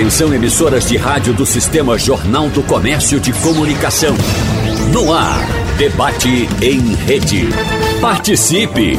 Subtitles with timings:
[0.00, 4.14] Atenção emissoras de rádio do Sistema Jornal do Comércio de Comunicação.
[4.94, 5.46] No ar,
[5.76, 7.50] debate em rede.
[8.00, 8.98] Participe!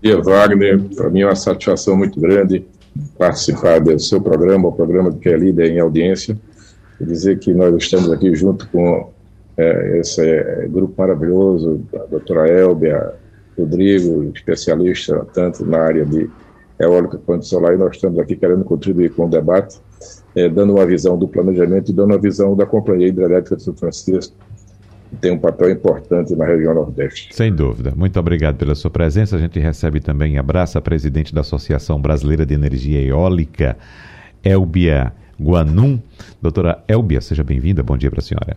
[0.00, 0.80] dia, Wagner.
[0.94, 2.64] Para mim é uma satisfação muito grande
[3.18, 6.38] participar do seu programa, o programa que é líder em audiência,
[7.00, 9.10] e dizer que nós estamos aqui junto com
[9.56, 13.14] é, esse é, grupo maravilhoso, a doutora Elbia,
[13.58, 16.28] Rodrigo, especialista tanto na área de
[16.78, 19.78] eólica quanto solar, e nós estamos aqui querendo contribuir com o debate,
[20.34, 23.74] é, dando uma visão do planejamento e dando uma visão da Companhia Hidrelétrica de São
[23.74, 24.34] Francisco,
[25.10, 27.28] que tem um papel importante na região Nordeste.
[27.34, 27.92] Sem dúvida.
[27.94, 29.36] Muito obrigado pela sua presença.
[29.36, 33.76] A gente recebe também abraço a presidente da Associação Brasileira de Energia Eólica,
[34.42, 36.00] Elbia Guanum.
[36.40, 37.82] Doutora Elbia, seja bem-vinda.
[37.82, 38.56] Bom dia para a senhora.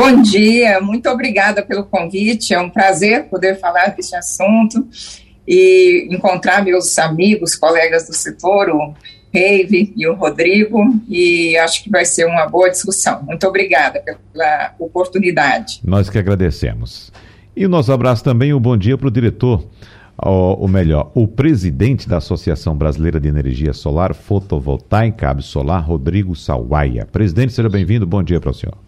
[0.00, 2.54] Bom dia, muito obrigada pelo convite.
[2.54, 4.88] É um prazer poder falar desse assunto
[5.46, 8.94] e encontrar meus amigos, colegas do setor, o
[9.30, 13.22] Reive e o Rodrigo, e acho que vai ser uma boa discussão.
[13.24, 15.80] Muito obrigada pela oportunidade.
[15.84, 17.12] Nós que agradecemos.
[17.54, 19.62] E o nosso abraço também, um bom dia para o diretor,
[20.16, 27.04] ou, melhor, o presidente da Associação Brasileira de Energia Solar Fotovoltaica Absolar, Rodrigo Sawaia.
[27.04, 28.78] Presidente, seja bem-vindo, bom dia para o senhor.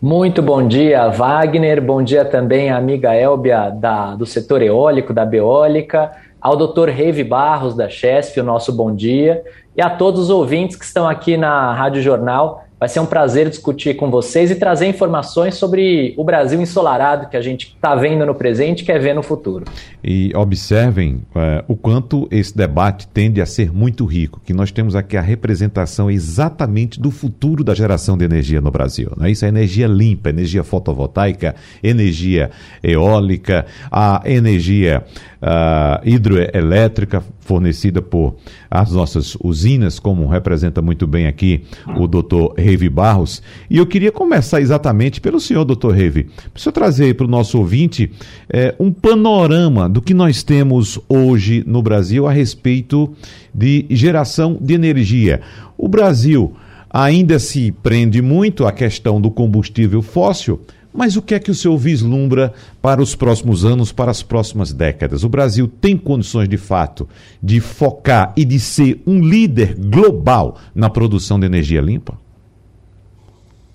[0.00, 1.82] Muito bom dia, Wagner.
[1.82, 6.88] Bom dia também à amiga Elbia da, do setor eólico, da Beólica, ao Dr.
[6.88, 9.42] Reive Barros, da Chesf, o nosso bom dia,
[9.76, 13.50] e a todos os ouvintes que estão aqui na Rádio Jornal Vai ser um prazer
[13.50, 18.24] discutir com vocês e trazer informações sobre o Brasil ensolarado que a gente está vendo
[18.24, 19.64] no presente e quer ver no futuro.
[20.02, 24.94] E observem é, o quanto esse debate tende a ser muito rico, que nós temos
[24.94, 29.10] aqui a representação exatamente do futuro da geração de energia no Brasil.
[29.16, 29.32] Né?
[29.32, 32.50] Isso é energia limpa, energia fotovoltaica, energia
[32.80, 35.02] eólica, a energia
[35.42, 38.36] uh, hidroelétrica fornecida por
[38.70, 41.62] as nossas usinas, como representa muito bem aqui
[41.96, 43.42] o doutor Reive Barros.
[43.70, 46.28] E eu queria começar exatamente pelo senhor, doutor Reive.
[46.52, 48.12] Preciso trazer para o nosso ouvinte
[48.52, 53.10] é, um panorama do que nós temos hoje no Brasil a respeito
[53.54, 55.40] de geração de energia.
[55.78, 56.54] O Brasil
[56.90, 60.60] ainda se prende muito à questão do combustível fóssil,
[60.92, 64.72] mas o que é que o senhor vislumbra para os próximos anos, para as próximas
[64.72, 65.22] décadas?
[65.22, 67.08] O Brasil tem condições, de fato,
[67.42, 72.18] de focar e de ser um líder global na produção de energia limpa?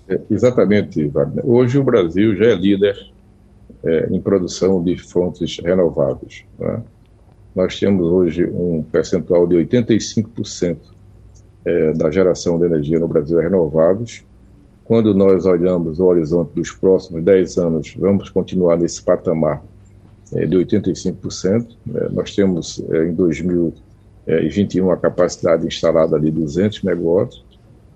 [0.08, 1.48] É, exatamente, Wagner.
[1.48, 2.96] Hoje o Brasil já é líder
[3.84, 6.44] é, em produção de fontes renováveis.
[6.58, 6.82] Né?
[7.54, 10.76] Nós temos hoje um percentual de 85%
[11.64, 14.24] é, da geração de energia no Brasil é renováveis
[14.84, 19.62] quando nós olhamos o horizonte dos próximos 10 anos, vamos continuar nesse patamar
[20.32, 21.66] é, de 85%.
[21.94, 27.42] É, nós temos é, em 2021 a capacidade instalada de 200 megawatts.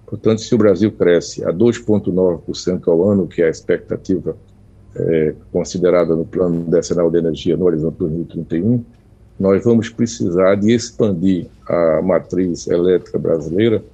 [0.06, 4.34] Portanto, se o Brasil cresce a 2,9% ao ano, que é a expectativa
[4.96, 8.82] é, considerada no Plano Decenal de Energia no horizonte 2031,
[9.38, 13.84] nós vamos precisar de expandir a matriz elétrica brasileira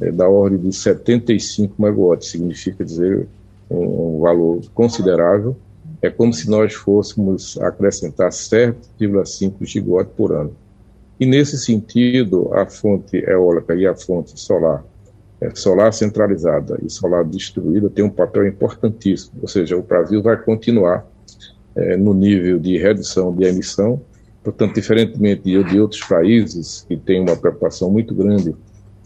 [0.00, 3.26] é, da ordem de 75 megawatts, significa dizer
[3.70, 5.56] um, um valor considerável.
[6.02, 10.54] É como se nós fôssemos acrescentar 7,5 gigawatt por ano.
[11.18, 14.84] E nesse sentido, a fonte eólica e a fonte solar,
[15.40, 19.38] é, solar centralizada e solar distribuída, tem um papel importantíssimo.
[19.40, 21.06] Ou seja, o Brasil vai continuar
[21.74, 24.00] é, no nível de redução de emissão.
[24.44, 28.54] Portanto, diferentemente de, de outros países que têm uma preocupação muito grande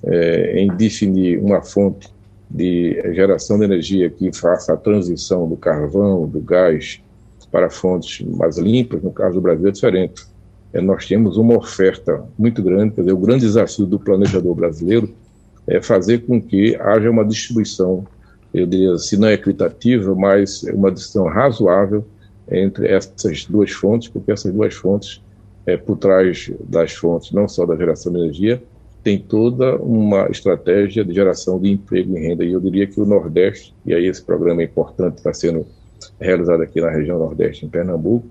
[0.05, 2.09] é, em definir uma fonte
[2.49, 7.01] de geração de energia que faça a transição do carvão, do gás,
[7.51, 10.25] para fontes mais limpas, no caso do Brasil é diferente.
[10.73, 15.13] É, nós temos uma oferta muito grande, quer dizer, o grande desafio do planejador brasileiro
[15.67, 18.07] é fazer com que haja uma distribuição
[18.53, 22.05] eu diria, se não é equitativa, mas é uma decisão razoável
[22.51, 25.23] entre essas duas fontes, porque essas duas fontes,
[25.65, 28.63] é, por trás das fontes, não só da geração de energia,
[29.03, 32.45] tem toda uma estratégia de geração de emprego e renda.
[32.45, 35.67] E eu diria que o Nordeste, e aí esse programa é importante, está sendo
[36.21, 38.27] realizado aqui na região Nordeste, em Pernambuco,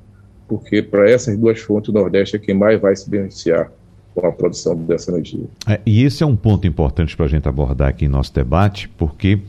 [0.48, 3.72] porque para essas duas fontes, o Nordeste é quem mais vai se beneficiar
[4.16, 5.46] com a produção dessa energia.
[5.68, 8.90] É, e esse é um ponto importante para a gente abordar aqui em nosso debate,
[8.90, 9.40] porque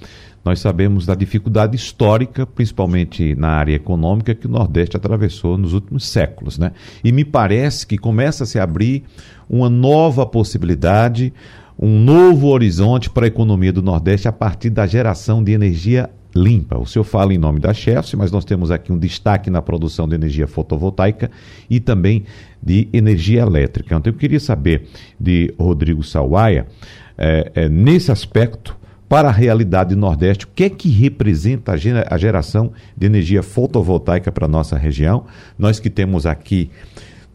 [0.45, 6.07] nós sabemos da dificuldade histórica, principalmente na área econômica, que o Nordeste atravessou nos últimos
[6.07, 6.59] séculos.
[6.59, 6.73] Né?
[7.05, 9.05] E me parece que começa a se abrir
[9.49, 11.33] uma nova possibilidade,
[11.79, 16.79] um novo horizonte para a economia do Nordeste a partir da geração de energia limpa.
[16.79, 20.09] O senhor fala em nome da Chefs, mas nós temos aqui um destaque na produção
[20.09, 21.31] de energia fotovoltaica
[21.69, 22.25] e também
[22.63, 23.97] de energia elétrica.
[23.97, 24.89] Então eu queria saber
[25.19, 26.67] de Rodrigo Sawaia,
[27.19, 28.77] é, é, nesse aspecto,
[29.11, 34.31] para a realidade do Nordeste, o que é que representa a geração de energia fotovoltaica
[34.31, 35.27] para a nossa região?
[35.59, 36.71] Nós que temos aqui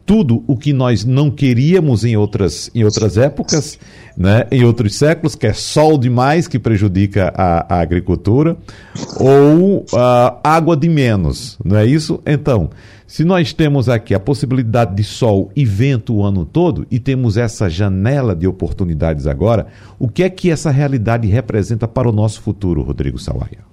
[0.06, 3.76] tudo o que nós não queríamos em outras, em outras épocas,
[4.16, 8.56] né, em outros séculos, que é sol demais que prejudica a, a agricultura,
[9.18, 12.22] ou uh, água de menos, não é isso?
[12.24, 12.70] Então,
[13.04, 17.36] se nós temos aqui a possibilidade de sol e vento o ano todo e temos
[17.36, 19.66] essa janela de oportunidades agora,
[19.98, 23.66] o que é que essa realidade representa para o nosso futuro, Rodrigo Sawaia?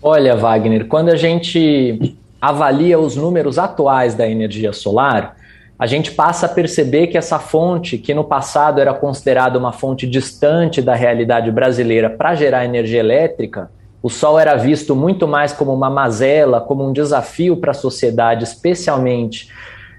[0.00, 5.36] Olha, Wagner, quando a gente avalia os números atuais da energia solar,
[5.78, 10.06] a gente passa a perceber que essa fonte, que no passado era considerada uma fonte
[10.06, 13.70] distante da realidade brasileira para gerar energia elétrica,
[14.02, 18.44] o sol era visto muito mais como uma mazela, como um desafio para a sociedade,
[18.44, 19.50] especialmente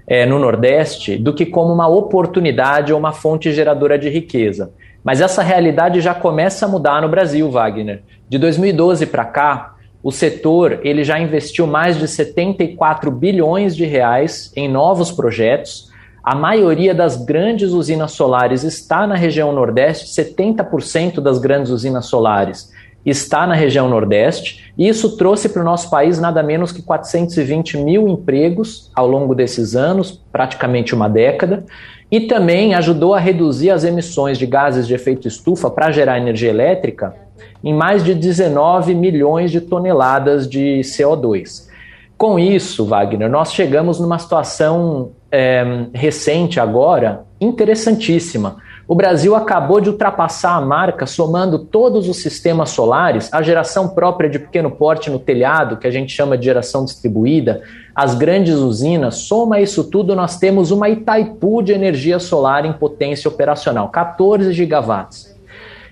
[0.06, 4.72] é, no Nordeste, do que como uma oportunidade ou uma fonte geradora de riqueza.
[5.04, 8.02] Mas essa realidade já começa a mudar no Brasil, Wagner.
[8.28, 9.69] De 2012 para cá,
[10.02, 15.90] o setor ele já investiu mais de 74 bilhões de reais em novos projetos.
[16.22, 22.70] A maioria das grandes usinas solares está na região Nordeste, 70% das grandes usinas solares
[23.04, 27.78] está na região Nordeste, e isso trouxe para o nosso país nada menos que 420
[27.78, 31.64] mil empregos ao longo desses anos, praticamente uma década,
[32.10, 36.50] e também ajudou a reduzir as emissões de gases de efeito estufa para gerar energia
[36.50, 37.14] elétrica
[37.62, 41.68] em mais de 19 milhões de toneladas de CO2.
[42.16, 48.56] Com isso, Wagner, nós chegamos numa situação é, recente agora interessantíssima.
[48.86, 54.28] O Brasil acabou de ultrapassar a marca, somando todos os sistemas solares, a geração própria
[54.28, 57.62] de pequeno porte no telhado, que a gente chama de geração distribuída,
[57.94, 63.28] as grandes usinas, soma isso tudo, nós temos uma Itaipu de energia solar em potência
[63.28, 65.39] operacional, 14 gigawatts.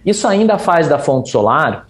[0.04, 1.88] Isso ainda faz da fonte solar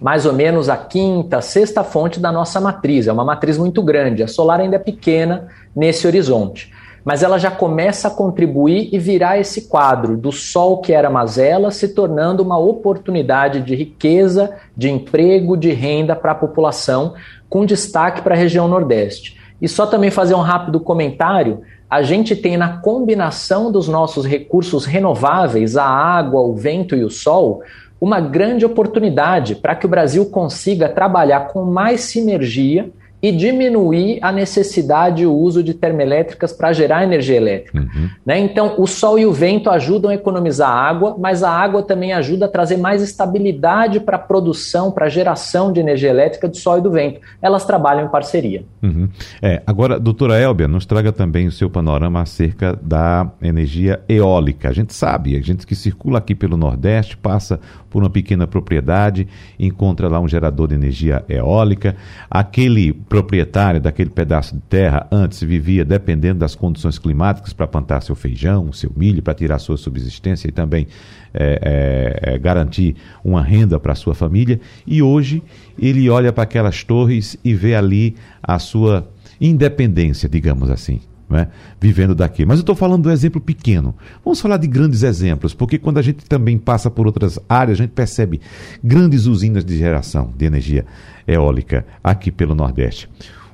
[0.00, 3.06] mais ou menos a quinta, sexta fonte da nossa matriz.
[3.06, 4.22] É uma matriz muito grande.
[4.22, 6.72] A solar ainda é pequena nesse horizonte.
[7.04, 11.70] Mas ela já começa a contribuir e virar esse quadro do sol que era mazela
[11.70, 17.14] se tornando uma oportunidade de riqueza, de emprego, de renda para a população,
[17.48, 19.38] com destaque para a região Nordeste.
[19.60, 24.84] E só também fazer um rápido comentário a gente tem na combinação dos nossos recursos
[24.84, 27.62] renováveis, a água, o vento e o sol,
[28.00, 34.30] uma grande oportunidade para que o Brasil consiga trabalhar com mais sinergia e diminuir a
[34.30, 37.78] necessidade e o uso de termoelétricas para gerar energia elétrica.
[37.78, 38.08] Uhum.
[38.24, 38.38] Né?
[38.38, 42.46] Então, o sol e o vento ajudam a economizar água, mas a água também ajuda
[42.46, 46.78] a trazer mais estabilidade para a produção, para a geração de energia elétrica do sol
[46.78, 47.20] e do vento.
[47.42, 48.64] Elas trabalham em parceria.
[48.82, 49.08] Uhum.
[49.42, 54.68] É, agora, doutora Elbia, nos traga também o seu panorama acerca da energia eólica.
[54.68, 57.58] A gente sabe, a gente que circula aqui pelo Nordeste passa
[57.90, 59.26] por uma pequena propriedade,
[59.58, 61.96] encontra lá um gerador de energia eólica,
[62.30, 68.14] aquele proprietário daquele pedaço de terra antes vivia dependendo das condições climáticas para plantar seu
[68.14, 70.86] feijão, seu milho, para tirar sua subsistência e também
[71.32, 74.60] é, é, garantir uma renda para sua família.
[74.86, 75.42] E hoje
[75.78, 79.08] ele olha para aquelas torres e vê ali a sua
[79.40, 81.48] independência, digamos assim né,
[81.80, 82.46] vivendo daqui.
[82.46, 83.94] Mas eu estou falando do exemplo pequeno.
[84.24, 87.82] Vamos falar de grandes exemplos, porque quando a gente também passa por outras áreas, a
[87.82, 88.40] gente percebe
[88.82, 90.86] grandes usinas de geração de energia
[91.26, 93.08] eólica aqui pelo Nordeste.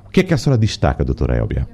[0.05, 1.67] O que é que a senhora destaca, doutora Elbia?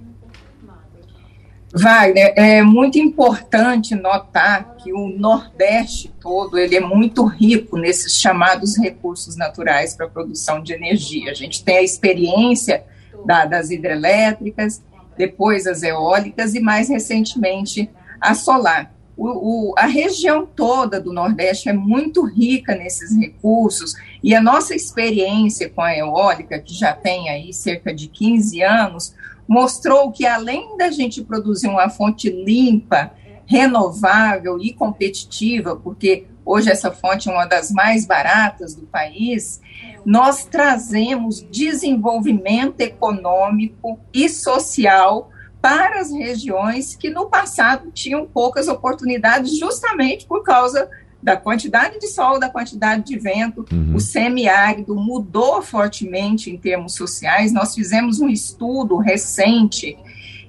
[1.73, 8.77] Wagner, é muito importante notar que o Nordeste todo ele é muito rico nesses chamados
[8.77, 11.31] recursos naturais para a produção de energia.
[11.31, 12.83] A gente tem a experiência
[13.25, 14.81] da, das hidrelétricas,
[15.21, 17.87] depois as eólicas e mais recentemente
[18.19, 18.91] a solar.
[19.15, 19.27] o,
[19.69, 25.69] o, a região toda do Nordeste é muito rica nesses recursos e a nossa experiência
[25.69, 29.13] com a eólica, que já tem aí cerca de 15 anos,
[29.47, 33.11] mostrou que além da gente produzir uma fonte limpa,
[33.45, 39.61] renovável e competitiva, porque hoje essa fonte é uma das mais baratas do país,
[40.05, 45.29] nós trazemos desenvolvimento econômico e social
[45.61, 50.89] para as regiões que no passado tinham poucas oportunidades, justamente por causa
[51.21, 53.63] da quantidade de sol, da quantidade de vento.
[53.71, 53.95] Uhum.
[53.95, 57.53] O semiárido mudou fortemente em termos sociais.
[57.53, 59.95] Nós fizemos um estudo recente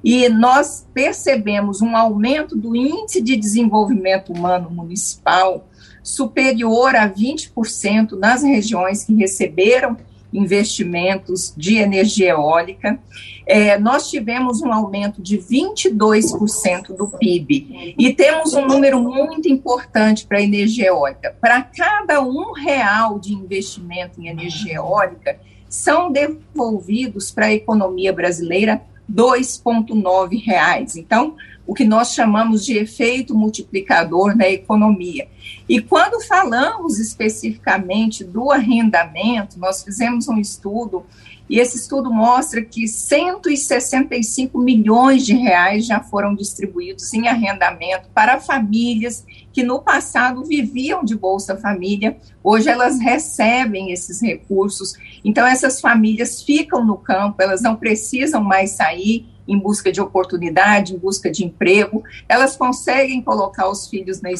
[0.03, 5.69] e nós percebemos um aumento do índice de desenvolvimento humano municipal
[6.03, 9.97] superior a 20% nas regiões que receberam
[10.33, 12.99] investimentos de energia eólica.
[13.47, 20.27] É, nós tivemos um aumento de 22% do PIB e temos um número muito importante
[20.27, 21.37] para a energia eólica.
[21.41, 28.83] Para cada um real de investimento em energia eólica, são devolvidos para a economia brasileira
[29.11, 30.97] 2,9 reais.
[30.97, 31.35] Então,
[31.67, 35.29] o que nós chamamos de efeito multiplicador na economia.
[35.69, 41.05] E quando falamos especificamente do arrendamento, nós fizemos um estudo
[41.53, 48.41] e esse estudo mostra que 165 milhões de reais já foram distribuídos em arrendamento para
[48.41, 54.95] famílias que no passado viviam de Bolsa Família, hoje elas recebem esses recursos.
[55.23, 60.95] Então essas famílias ficam no campo, elas não precisam mais sair em busca de oportunidade,
[60.95, 64.31] em busca de emprego, elas conseguem colocar os filhos na,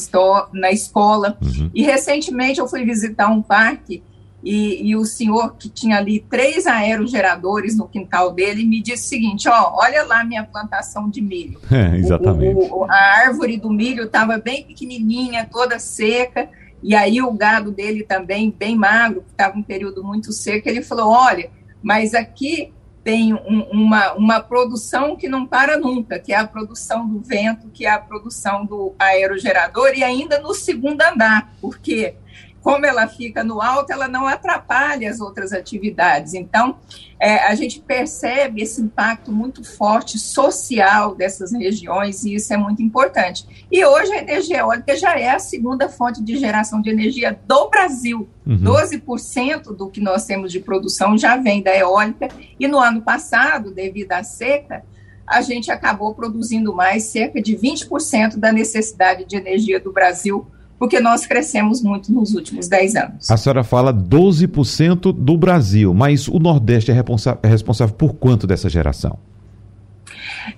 [0.53, 1.37] na escola.
[1.43, 1.71] Uhum.
[1.75, 4.03] E recentemente eu fui visitar um parque
[4.45, 9.09] e, e, o senhor que tinha ali três aerogeradores no quintal dele me disse o
[9.09, 11.61] seguinte: ó, olha lá minha plantação de milho.
[11.73, 12.55] É, exatamente.
[12.55, 12.95] O, o, a
[13.27, 16.49] árvore do milho estava bem pequenininha, toda seca.
[16.83, 20.69] E aí o gado dele também bem magro, que estava um período muito seco.
[20.69, 21.49] Ele falou: olha,
[21.81, 22.73] mas aqui
[23.05, 27.69] tem um, uma, uma produção que não para nunca, que é a produção do vento,
[27.69, 32.15] que é a produção do aerogerador, e ainda no segundo andar, porque
[32.63, 36.33] como ela fica no alto, ela não atrapalha as outras atividades.
[36.33, 36.77] Então,
[37.19, 42.83] é, a gente percebe esse impacto muito forte social dessas regiões e isso é muito
[42.83, 43.67] importante.
[43.71, 47.69] E hoje a energia eólica já é a segunda fonte de geração de energia do
[47.69, 48.29] Brasil.
[48.47, 48.59] Uhum.
[48.59, 52.29] 12% do que nós temos de produção já vem da eólica
[52.59, 54.85] e no ano passado, devido à seca,
[55.27, 60.47] a gente acabou produzindo mais cerca de 20% da necessidade de energia do Brasil
[60.83, 63.31] porque nós crescemos muito nos últimos 10 anos.
[63.31, 68.49] A senhora fala 12% do Brasil, mas o Nordeste é, responsa é responsável por quanto
[68.49, 69.17] dessa geração?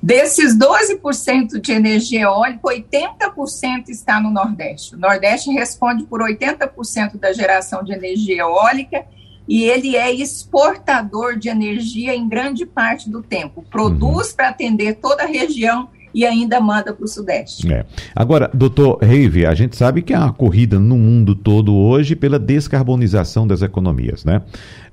[0.02, 4.94] Desses 12% de energia eólica, 80% está no Nordeste.
[4.94, 9.04] O Nordeste responde por 80% da geração de energia eólica
[9.46, 13.62] e ele é exportador de energia em grande parte do tempo.
[13.70, 14.36] Produz uhum.
[14.36, 17.70] para atender toda a região e ainda manda para o Sudeste.
[17.72, 17.84] É.
[18.14, 22.38] Agora, doutor Reive, a gente sabe que há uma corrida no mundo todo hoje pela
[22.38, 24.42] descarbonização das economias, né?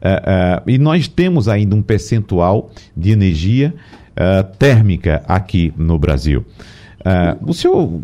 [0.02, 3.74] É, é, e nós temos ainda um percentual de energia
[4.16, 6.40] é, térmica aqui no Brasil.
[6.40, 6.46] Uh,
[7.46, 8.02] o senhor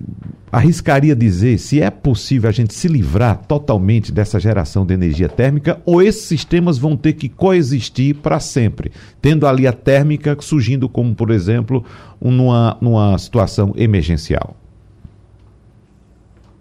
[0.52, 5.82] arriscaria dizer se é possível a gente se livrar totalmente dessa geração de energia térmica
[5.86, 11.14] ou esses sistemas vão ter que coexistir para sempre, tendo ali a térmica surgindo como,
[11.14, 11.84] por exemplo,
[12.20, 14.56] numa, numa situação emergencial?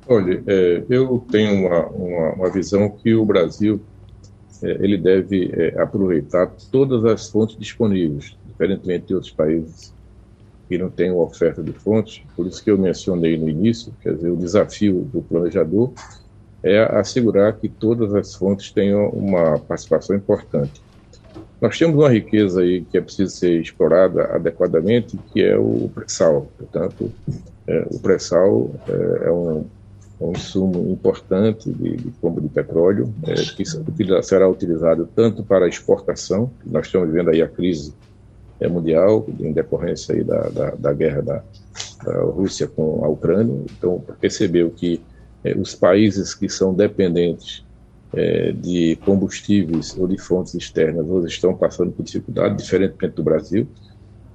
[0.09, 3.81] Olha, é, eu tenho uma, uma, uma, visão que o Brasil
[4.62, 9.96] é, ele deve é, aproveitar todas as fontes disponíveis, diferentemente de outros países
[10.69, 14.31] que não tem oferta de fontes, por isso que eu mencionei no início, quer dizer,
[14.31, 15.93] o desafio do planejador
[16.63, 20.83] é assegurar que todas as fontes tenham uma participação importante.
[21.61, 26.49] Nós temos uma riqueza aí que é preciso ser explorada adequadamente, que é o pré-sal.
[26.59, 27.11] Portanto,
[27.67, 29.65] é, o pré-sal é, é um,
[30.21, 33.65] um insumo importante de, de de petróleo, é, que
[34.23, 38.16] será utilizado tanto para exportação, nós estamos vendo aí a crise é,
[38.69, 41.43] mundial, em decorrência aí da, da, da guerra da,
[42.05, 43.55] da, Rússia com a Ucrânia.
[43.77, 45.01] Então, percebeu que
[45.45, 47.65] é, os países que são dependentes
[48.15, 53.67] é, de combustíveis ou de fontes externas hoje estão passando por dificuldade, diferentemente do Brasil.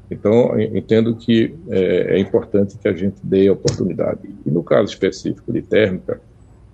[0.09, 4.19] Então, entendo que é, é importante que a gente dê oportunidade.
[4.45, 6.19] E no caso específico de térmica,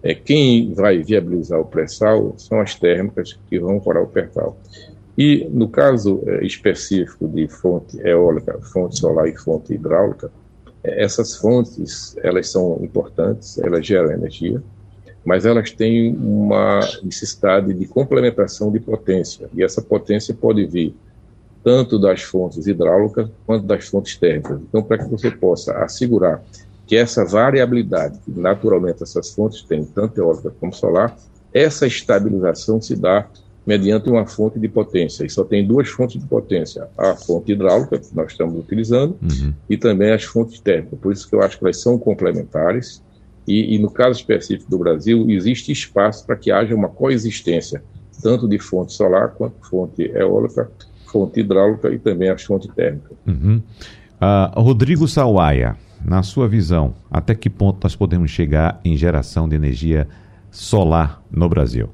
[0.01, 4.57] é, quem vai viabilizar o pré-sal são as térmicas que vão para o pertal.
[5.17, 10.31] E no caso é, específico de fonte eólica, fonte solar e fonte hidráulica,
[10.83, 14.61] essas fontes, elas são importantes, elas geram energia,
[15.25, 20.95] mas elas têm uma necessidade de complementação de potência, e essa potência pode vir
[21.63, 24.61] tanto das fontes hidráulicas quanto das fontes térmicas.
[24.61, 26.41] Então, para que você possa assegurar
[26.85, 31.17] que essa variabilidade que naturalmente essas fontes têm, tanto eólica como solar,
[31.53, 33.27] essa estabilização se dá
[33.67, 35.25] mediante uma fonte de potência.
[35.25, 39.53] E só tem duas fontes de potência: a fonte hidráulica, que nós estamos utilizando, uhum.
[39.69, 40.97] e também as fontes térmicas.
[40.97, 43.05] Por isso que eu acho que elas são complementares.
[43.45, 47.81] E, e no caso específico do Brasil, existe espaço para que haja uma coexistência,
[48.21, 50.69] tanto de fonte solar quanto fonte eólica,
[51.05, 53.17] fonte hidráulica e também as fontes térmicas.
[53.25, 53.61] Uhum.
[54.19, 59.55] Uh, Rodrigo Sawaia, na sua visão, até que ponto nós podemos chegar em geração de
[59.55, 60.09] energia
[60.51, 61.89] solar no Brasil?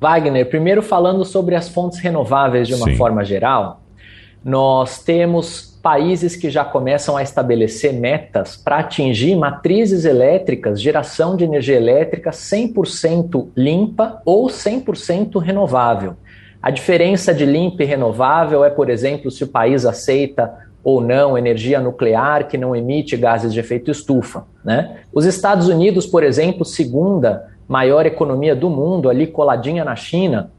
[0.00, 2.96] Wagner, primeiro falando sobre as fontes renováveis de uma Sim.
[2.96, 3.82] forma geral,
[4.42, 11.44] nós temos países que já começam a estabelecer metas para atingir matrizes elétricas, geração de
[11.44, 16.16] energia elétrica 100% limpa ou 100% renovável.
[16.62, 20.52] A diferença de limpa e renovável é, por exemplo, se o país aceita
[20.82, 24.44] ou não energia nuclear que não emite gases de efeito estufa.
[24.64, 24.98] Né?
[25.12, 30.50] Os Estados Unidos, por exemplo, segunda maior economia do mundo, ali coladinha na China,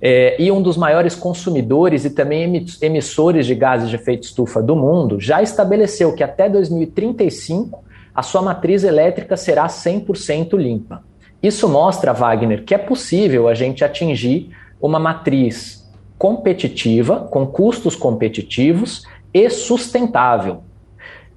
[0.00, 4.76] é, e um dos maiores consumidores e também emissores de gases de efeito estufa do
[4.76, 7.82] mundo, já estabeleceu que até 2035
[8.14, 11.02] a sua matriz elétrica será 100% limpa.
[11.42, 14.50] Isso mostra, Wagner, que é possível a gente atingir
[14.80, 19.04] uma matriz competitiva, com custos competitivos
[19.34, 20.62] e sustentável.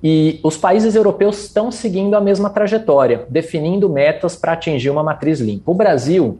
[0.03, 5.39] E os países europeus estão seguindo a mesma trajetória, definindo metas para atingir uma matriz
[5.39, 5.71] limpa.
[5.71, 6.39] O Brasil,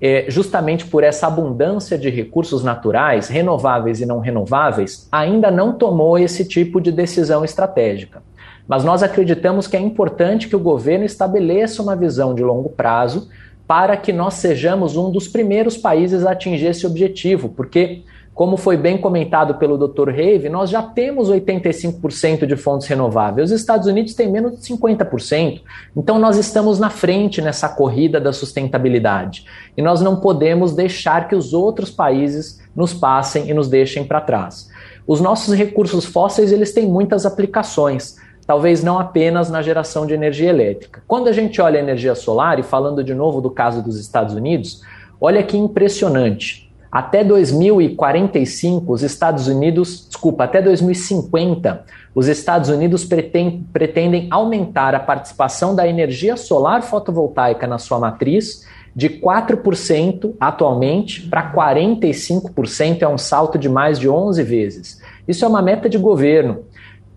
[0.00, 6.18] é, justamente por essa abundância de recursos naturais, renováveis e não renováveis, ainda não tomou
[6.18, 8.22] esse tipo de decisão estratégica.
[8.66, 13.28] Mas nós acreditamos que é importante que o governo estabeleça uma visão de longo prazo
[13.66, 18.02] para que nós sejamos um dos primeiros países a atingir esse objetivo, porque
[18.34, 20.08] como foi bem comentado pelo Dr.
[20.08, 23.50] Rave, nós já temos 85% de fontes renováveis.
[23.50, 25.60] Os Estados Unidos têm menos de 50%.
[25.96, 29.44] Então nós estamos na frente nessa corrida da sustentabilidade.
[29.76, 34.20] E nós não podemos deixar que os outros países nos passem e nos deixem para
[34.20, 34.70] trás.
[35.06, 38.16] Os nossos recursos fósseis, eles têm muitas aplicações
[38.46, 41.04] talvez não apenas na geração de energia elétrica.
[41.06, 44.34] Quando a gente olha a energia solar, e falando de novo do caso dos Estados
[44.34, 44.82] Unidos,
[45.20, 46.68] olha que impressionante.
[46.90, 55.00] Até 2045, os Estados Unidos, desculpa, até 2050, os Estados Unidos pretendem, pretendem aumentar a
[55.00, 63.18] participação da energia solar fotovoltaica na sua matriz de 4% atualmente para 45%, é um
[63.18, 65.00] salto de mais de 11 vezes.
[65.28, 66.64] Isso é uma meta de governo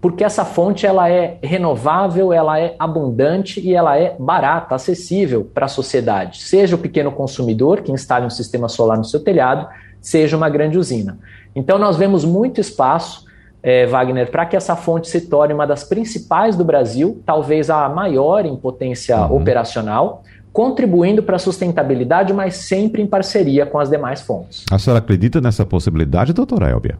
[0.03, 5.65] porque essa fonte ela é renovável, ela é abundante e ela é barata, acessível para
[5.65, 9.65] a sociedade, seja o pequeno consumidor que instale um sistema solar no seu telhado,
[10.01, 11.17] seja uma grande usina.
[11.55, 13.25] Então nós vemos muito espaço,
[13.63, 17.87] é, Wagner, para que essa fonte se torne uma das principais do Brasil, talvez a
[17.87, 19.37] maior em potência uhum.
[19.37, 24.65] operacional, contribuindo para a sustentabilidade, mas sempre em parceria com as demais fontes.
[24.69, 26.99] A senhora acredita nessa possibilidade, doutora Elbia?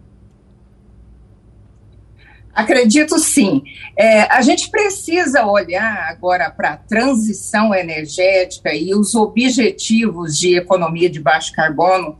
[2.53, 3.63] Acredito sim.
[3.97, 11.09] É, a gente precisa olhar agora para a transição energética e os objetivos de economia
[11.09, 12.15] de baixo carbono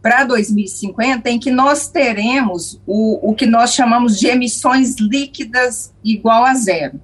[0.00, 6.44] para 2050, em que nós teremos o, o que nós chamamos de emissões líquidas igual
[6.44, 7.00] a zero.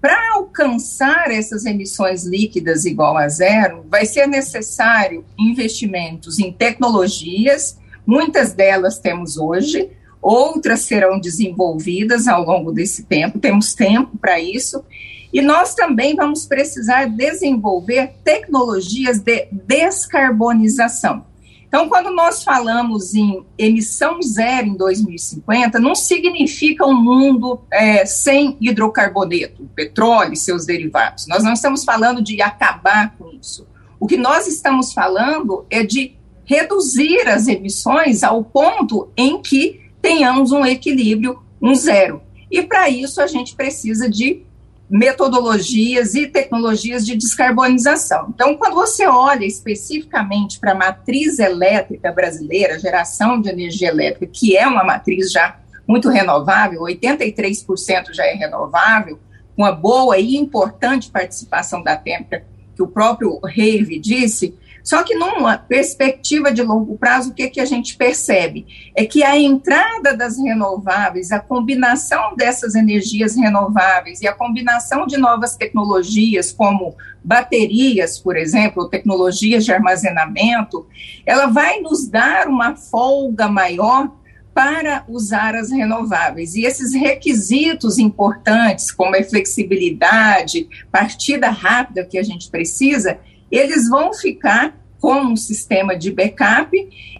[0.00, 8.54] Para alcançar essas emissões líquidas igual a zero, vai ser necessário investimentos em tecnologias, muitas
[8.54, 14.84] delas temos hoje, outras serão desenvolvidas ao longo desse tempo, temos tempo para isso,
[15.32, 21.24] e nós também vamos precisar desenvolver tecnologias de descarbonização.
[21.70, 28.56] Então, quando nós falamos em emissão zero em 2050, não significa um mundo é, sem
[28.60, 31.28] hidrocarboneto, petróleo e seus derivados.
[31.28, 33.68] Nós não estamos falando de acabar com isso.
[34.00, 40.52] O que nós estamos falando é de reduzir as emissões ao ponto em que tenhamos
[40.52, 42.22] um equilíbrio, um zero.
[42.50, 44.44] E para isso a gente precisa de
[44.90, 48.32] metodologias e tecnologias de descarbonização.
[48.34, 54.56] Então, quando você olha especificamente para a matriz elétrica brasileira, geração de energia elétrica, que
[54.56, 59.20] é uma matriz já muito renovável, 83% já é renovável,
[59.56, 65.58] uma boa e importante participação da térmica, que o próprio Reive disse, Só que numa
[65.58, 68.66] perspectiva de longo prazo, o que, que a gente percebe?
[68.94, 75.16] É que a entrada das renováveis, a combinação dessas energias renováveis e a combinação de
[75.16, 80.86] novas tecnologias, como baterias, por exemplo, tecnologias de armazenamento,
[81.26, 84.10] ela vai nos dar uma folga maior
[84.52, 86.54] para usar as renováveis.
[86.54, 93.18] E esses requisitos importantes, como a flexibilidade, partida rápida que a gente precisa,
[93.50, 96.70] eles vão ficar com um sistema de backup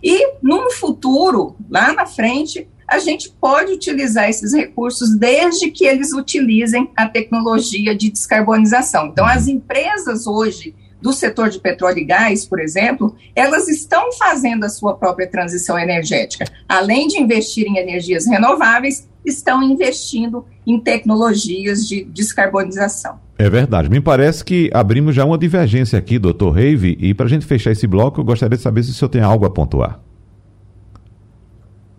[0.02, 6.12] e, no futuro, lá na frente, a gente pode utilizar esses recursos desde que eles
[6.12, 9.06] utilizem a tecnologia de descarbonização.
[9.06, 14.64] Então, as empresas hoje do setor de petróleo e gás, por exemplo, elas estão fazendo
[14.64, 16.44] a sua própria transição energética.
[16.68, 23.18] Além de investir em energias renováveis, estão investindo em tecnologias de descarbonização.
[23.38, 23.88] É verdade.
[23.88, 27.70] Me parece que abrimos já uma divergência aqui, doutor Reive, e para a gente fechar
[27.70, 30.00] esse bloco, eu gostaria de saber se o senhor tem algo a pontuar.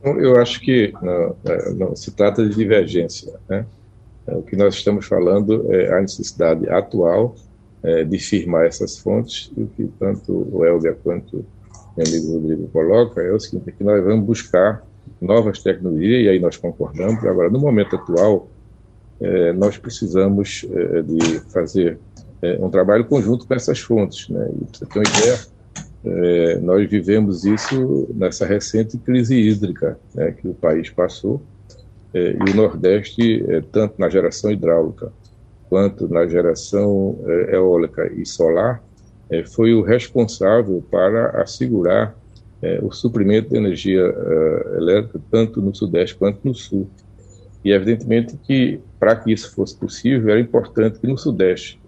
[0.04, 3.34] Eu acho que não, é, não se trata de divergência.
[3.48, 3.66] Né?
[4.28, 7.36] É, o que nós estamos falando é a necessidade atual
[7.84, 11.46] é, de firmar essas fontes, o que tanto o Helder quanto
[11.98, 14.86] meu amigo Rodrigo coloca é o seguinte, é que nós vamos buscar
[15.20, 18.48] novas tecnologias, e aí nós concordamos, agora, no momento atual,
[19.20, 22.00] é, nós precisamos é, de fazer
[22.42, 25.40] é, um trabalho conjunto com essas fontes, né, e para você ter uma ideia,
[26.04, 31.42] é, nós vivemos isso nessa recente crise hídrica né, que o país passou,
[32.14, 35.14] é, e o Nordeste, tanto na geração hidráulica
[35.72, 38.84] quanto na geração é, eólica e solar,
[39.30, 42.14] é, foi o responsável para assegurar
[42.62, 44.04] é, o suprimento de energia
[44.76, 46.90] elétrica tanto no Sudeste quanto no Sul.
[47.64, 51.80] E evidentemente que para que isso fosse possível era importante que no Sudeste,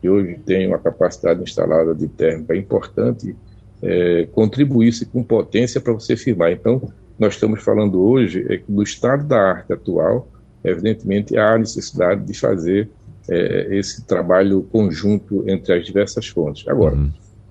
[0.00, 3.36] que hoje tem uma capacidade instalada de térmica importante,
[3.82, 6.52] é, contribuísse com potência para você firmar.
[6.52, 10.26] Então, nós estamos falando hoje é que no estado da arte atual,
[10.64, 12.88] evidentemente há necessidade de fazer
[13.28, 16.66] é, esse trabalho conjunto entre as diversas fontes.
[16.68, 17.10] Agora, uhum.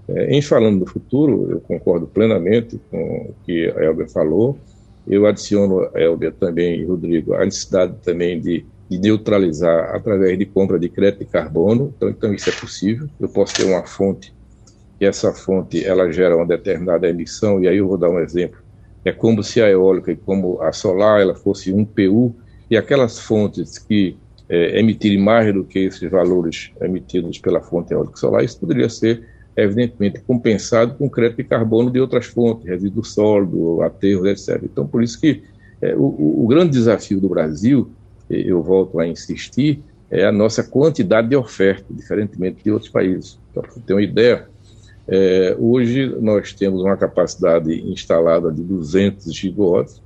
[0.09, 4.57] é, em falando do futuro, eu concordo plenamente com o que a Elber falou.
[5.07, 10.79] Eu adiciono, Elber também e Rodrigo, a necessidade também de, de, neutralizar através de compra
[10.79, 11.93] de crédito de carbono.
[11.95, 13.07] Então, então, isso é possível.
[13.19, 14.33] Eu posso ter uma fonte
[14.99, 17.61] e essa fonte ela gera uma determinada emissão.
[17.61, 18.59] E aí eu vou dar um exemplo.
[19.03, 22.33] É como se a eólica e como a solar ela fosse um PU
[22.69, 28.17] e aquelas fontes que é, emitirem mais do que esses valores emitidos pela fonte eólica
[28.17, 33.81] solar, isso poderia ser, evidentemente, compensado com crédito de carbono de outras fontes, resíduo sólido,
[33.81, 34.62] aterros, etc.
[34.63, 35.43] Então, por isso que
[35.81, 37.89] é, o, o, grande desafio do Brasil,
[38.29, 43.39] eu volto a insistir, é a nossa quantidade de oferta, diferentemente de outros países.
[43.51, 44.47] Então, para você ter uma ideia,
[45.08, 50.01] é, hoje nós temos uma capacidade instalada de 200 gigawatts.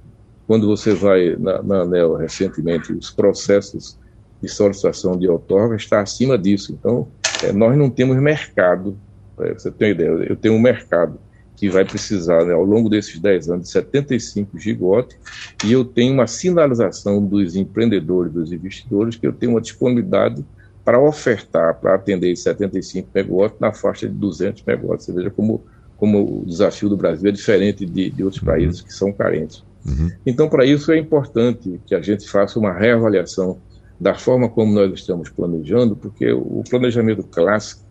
[0.47, 3.97] Quando você vai na, na ANEL recentemente, os processos
[4.41, 6.75] de solicitação de outorga está acima disso.
[6.77, 7.07] Então,
[7.43, 8.97] é, nós não temos mercado,
[9.39, 11.19] é, você tem uma ideia, eu tenho um mercado
[11.55, 15.17] que vai precisar, né, ao longo desses 10 anos, de 75 gigawatts,
[15.65, 20.43] e eu tenho uma sinalização dos empreendedores, dos investidores, que eu tenho uma disponibilidade
[20.85, 25.05] para ofertar, para atender 75 megawatts na faixa de 200 megawatts.
[25.05, 25.61] Você veja como,
[25.97, 29.61] como o desafio do Brasil é diferente de, de outros países que são carentes.
[29.85, 30.09] Uhum.
[30.25, 33.59] Então, para isso é importante que a gente faça uma reavaliação
[33.99, 37.83] da forma como nós estamos planejando, porque o planejamento clássico,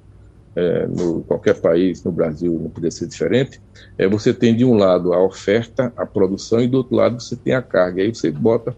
[0.57, 3.61] é, no qualquer país, no Brasil não poderia ser diferente,
[3.99, 7.37] é você tem de um lado a oferta, a produção, e do outro lado você
[7.37, 8.03] tem a carga.
[8.03, 8.75] Aí você bota,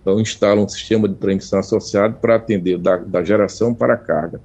[0.00, 4.40] então instala um sistema de transmissão associado para atender da, da geração para a carga.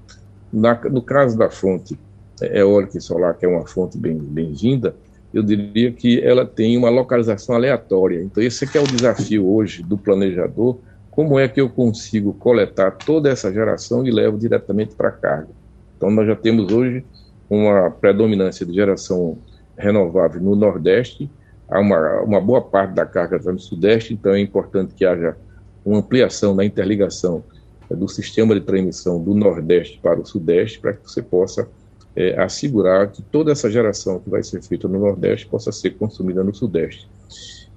[0.52, 1.98] Na, no caso da fonte
[2.41, 4.93] é, eólica e solar, que é uma fonte bem bem-vinda,
[5.34, 8.21] eu diria que ela tem uma localização aleatória.
[8.21, 10.78] Então, esse é que é o desafio hoje do planejador,
[11.15, 15.47] como é que eu consigo coletar toda essa geração e levo diretamente para a carga?
[15.95, 17.06] Então, nós já temos hoje
[17.49, 19.38] uma predominância de geração
[19.78, 21.32] renovável no Nordeste,
[21.69, 25.38] há uma, uma boa parte da carga está no Sudeste, então é importante que haja
[25.86, 27.41] uma ampliação na interligação
[27.89, 31.65] é, do sistema de transmissão do Nordeste para o Sudeste, para que você possa
[32.13, 36.43] é, assegurar que toda essa geração que vai ser feita no Nordeste possa ser consumida
[36.43, 37.08] no Sudeste.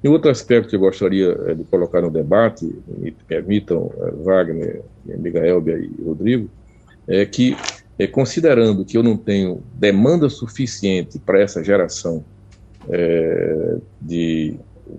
[0.03, 4.83] E outro aspecto que eu gostaria eh, de colocar no debate, me permitam, eh, Wagner,
[5.13, 6.49] amiga Elbia e Rodrigo,
[7.07, 7.57] é que,
[7.99, 12.25] é, considerando que eu não tenho demanda suficiente para essa geração
[12.89, 14.55] é, de,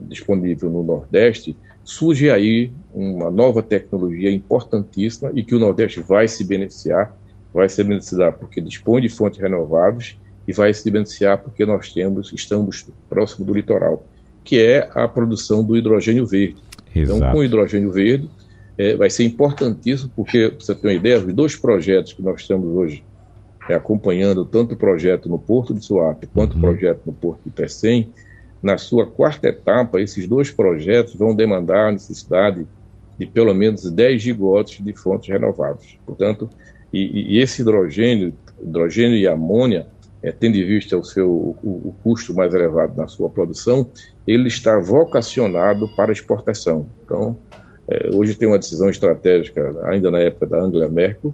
[0.08, 6.44] disponível no Nordeste, surge aí uma nova tecnologia importantíssima e que o Nordeste vai se
[6.44, 7.16] beneficiar,
[7.54, 12.34] vai se beneficiar porque dispõe de fontes renováveis e vai se beneficiar porque nós temos,
[12.34, 14.06] estamos próximo do litoral,
[14.43, 16.58] que é a produção do hidrogênio verde.
[16.95, 17.17] Exato.
[17.17, 18.30] Então, com o hidrogênio verde,
[18.78, 22.41] é, vai ser importantíssimo, porque, para você ter uma ideia, os dois projetos que nós
[22.41, 23.04] estamos hoje
[23.69, 26.60] é, acompanhando, tanto o projeto no Porto de Suape quanto uhum.
[26.60, 28.10] o projeto no Porto de Pecém,
[28.62, 32.67] na sua quarta etapa, esses dois projetos vão demandar a necessidade
[33.17, 35.97] de pelo menos 10 gigawatts de fontes renováveis.
[36.06, 36.49] Portanto,
[36.91, 39.88] e, e esse hidrogênio, hidrogênio e amônia,
[40.22, 43.90] é, tendo em vista o seu o, o, custo mais elevado na sua produção,
[44.28, 46.88] ele está vocacionado para exportação.
[47.04, 47.38] Então,
[47.88, 51.34] é, hoje tem uma decisão estratégica, ainda na época da Angela Merkel,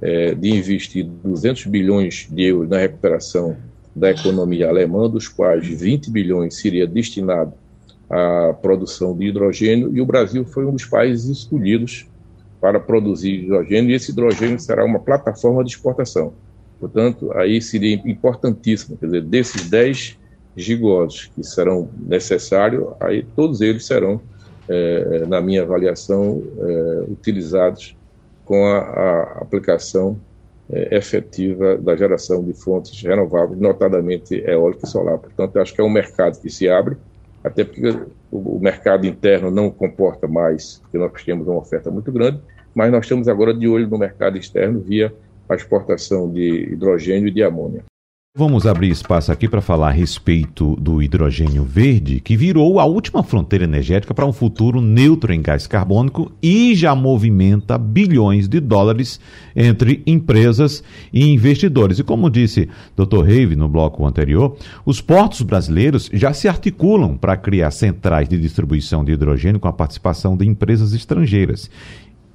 [0.00, 3.56] é, de investir 200 bilhões de euros na recuperação
[3.94, 7.52] da economia alemã, dos quais 20 bilhões seria destinado
[8.08, 12.08] à produção de hidrogênio, e o Brasil foi um dos países escolhidos
[12.60, 16.32] para produzir hidrogênio, e esse hidrogênio será uma plataforma de exportação.
[16.82, 20.18] Portanto, aí seria importantíssimo, quer dizer, desses 10
[20.56, 24.20] gigawatts que serão necessários, aí todos eles serão,
[24.68, 27.96] é, na minha avaliação, é, utilizados
[28.44, 30.18] com a, a aplicação
[30.68, 35.18] é, efetiva da geração de fontes renováveis, notadamente eólica e solar.
[35.18, 36.96] Portanto, acho que é um mercado que se abre,
[37.44, 37.90] até porque
[38.28, 42.40] o, o mercado interno não comporta mais, porque nós temos uma oferta muito grande,
[42.74, 45.14] mas nós estamos agora de olho no mercado externo via
[45.52, 47.84] a exportação de hidrogênio e de amônia.
[48.34, 53.22] Vamos abrir espaço aqui para falar a respeito do hidrogênio verde, que virou a última
[53.22, 59.20] fronteira energética para um futuro neutro em gás carbônico e já movimenta bilhões de dólares
[59.54, 61.98] entre empresas e investidores.
[61.98, 63.20] E como disse Dr.
[63.22, 69.04] Reive no bloco anterior, os portos brasileiros já se articulam para criar centrais de distribuição
[69.04, 71.70] de hidrogênio com a participação de empresas estrangeiras.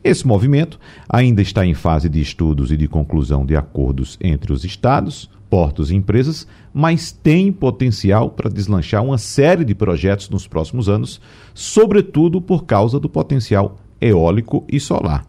[0.08, 4.64] Esse movimento ainda está em fase de estudos e de conclusão de acordos entre os
[4.64, 10.88] estados, portos e empresas, mas tem potencial para deslanchar uma série de projetos nos próximos
[10.88, 11.20] anos,
[11.54, 15.26] sobretudo por causa do potencial eólico e solar.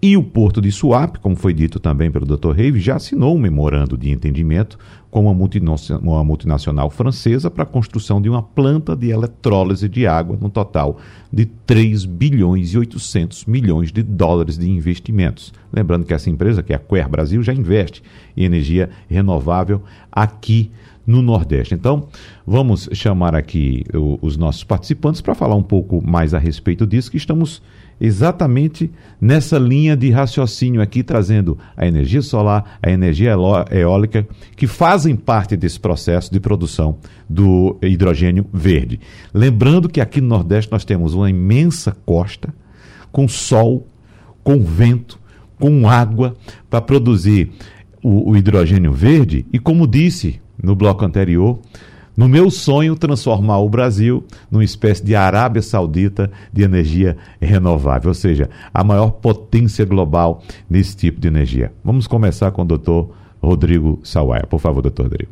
[0.00, 2.52] E o Porto de Suape, como foi dito também pelo Dr.
[2.52, 4.78] Reive, já assinou um memorando de entendimento
[5.10, 10.06] com uma multinacional, uma multinacional francesa para a construção de uma planta de eletrólise de
[10.06, 10.98] água, no total
[11.32, 15.52] de 3 bilhões e 800 milhões de dólares de investimentos.
[15.72, 18.00] Lembrando que essa empresa, que é a Quer Brasil, já investe
[18.36, 19.82] em energia renovável
[20.12, 20.70] aqui
[21.04, 21.74] no Nordeste.
[21.74, 22.06] Então,
[22.46, 27.10] vamos chamar aqui o, os nossos participantes para falar um pouco mais a respeito disso,
[27.10, 27.60] que estamos
[28.00, 33.34] exatamente nessa linha de raciocínio aqui, trazendo a energia solar, a energia
[33.70, 39.00] eólica, que fazem parte desse processo de produção do hidrogênio verde.
[39.32, 42.54] Lembrando que aqui no Nordeste nós temos uma imensa costa
[43.10, 43.86] com sol,
[44.42, 45.18] com vento,
[45.58, 46.36] com água
[46.70, 47.50] para produzir
[48.02, 51.60] o, o hidrogênio verde, e como disse no bloco anterior,
[52.18, 58.14] no meu sonho, transformar o Brasil numa espécie de Arábia Saudita de energia renovável, ou
[58.14, 61.70] seja, a maior potência global nesse tipo de energia.
[61.84, 64.44] Vamos começar com o doutor Rodrigo Sawaia.
[64.50, 65.30] Por favor, doutor Rodrigo.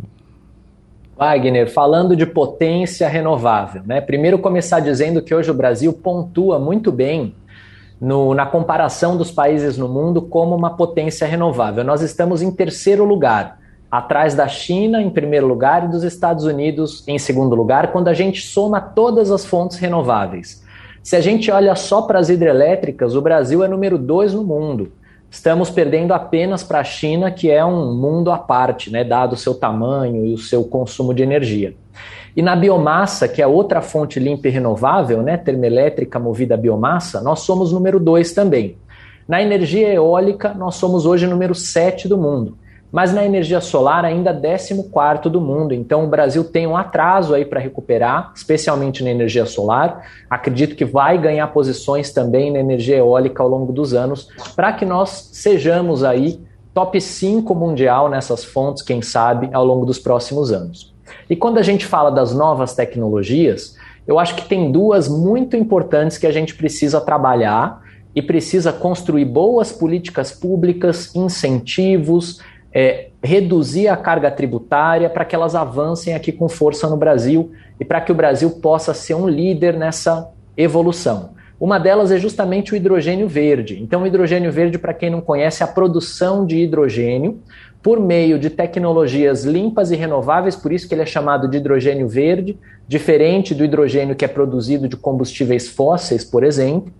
[1.18, 4.00] Wagner, falando de potência renovável, né?
[4.00, 7.34] Primeiro começar dizendo que hoje o Brasil pontua muito bem
[8.00, 11.82] no, na comparação dos países no mundo como uma potência renovável.
[11.82, 13.58] Nós estamos em terceiro lugar
[13.90, 18.14] atrás da China em primeiro lugar e dos Estados Unidos em segundo lugar, quando a
[18.14, 20.64] gente soma todas as fontes renováveis.
[21.02, 24.90] Se a gente olha só para as hidrelétricas, o Brasil é número dois no mundo.
[25.30, 29.36] Estamos perdendo apenas para a China, que é um mundo à parte, né, dado o
[29.36, 31.74] seu tamanho e o seu consumo de energia.
[32.36, 37.20] E na biomassa, que é outra fonte limpa e renovável, né, termoelétrica movida a biomassa,
[37.20, 38.76] nós somos número dois também.
[39.28, 42.56] Na energia eólica, nós somos hoje número 7 do mundo
[42.90, 45.74] mas na energia solar ainda 14 do mundo.
[45.74, 50.06] Então o Brasil tem um atraso aí para recuperar, especialmente na energia solar.
[50.30, 54.84] Acredito que vai ganhar posições também na energia eólica ao longo dos anos, para que
[54.84, 56.40] nós sejamos aí
[56.72, 60.94] top 5 mundial nessas fontes, quem sabe, ao longo dos próximos anos.
[61.28, 66.18] E quando a gente fala das novas tecnologias, eu acho que tem duas muito importantes
[66.18, 67.80] que a gente precisa trabalhar
[68.14, 72.40] e precisa construir boas políticas públicas, incentivos,
[72.78, 77.86] é, reduzir a carga tributária para que elas avancem aqui com força no Brasil e
[77.86, 81.30] para que o Brasil possa ser um líder nessa evolução.
[81.58, 83.82] Uma delas é justamente o hidrogênio verde.
[83.82, 87.40] Então, o hidrogênio verde, para quem não conhece, é a produção de hidrogênio
[87.82, 92.06] por meio de tecnologias limpas e renováveis, por isso que ele é chamado de hidrogênio
[92.06, 96.92] verde, diferente do hidrogênio que é produzido de combustíveis fósseis, por exemplo.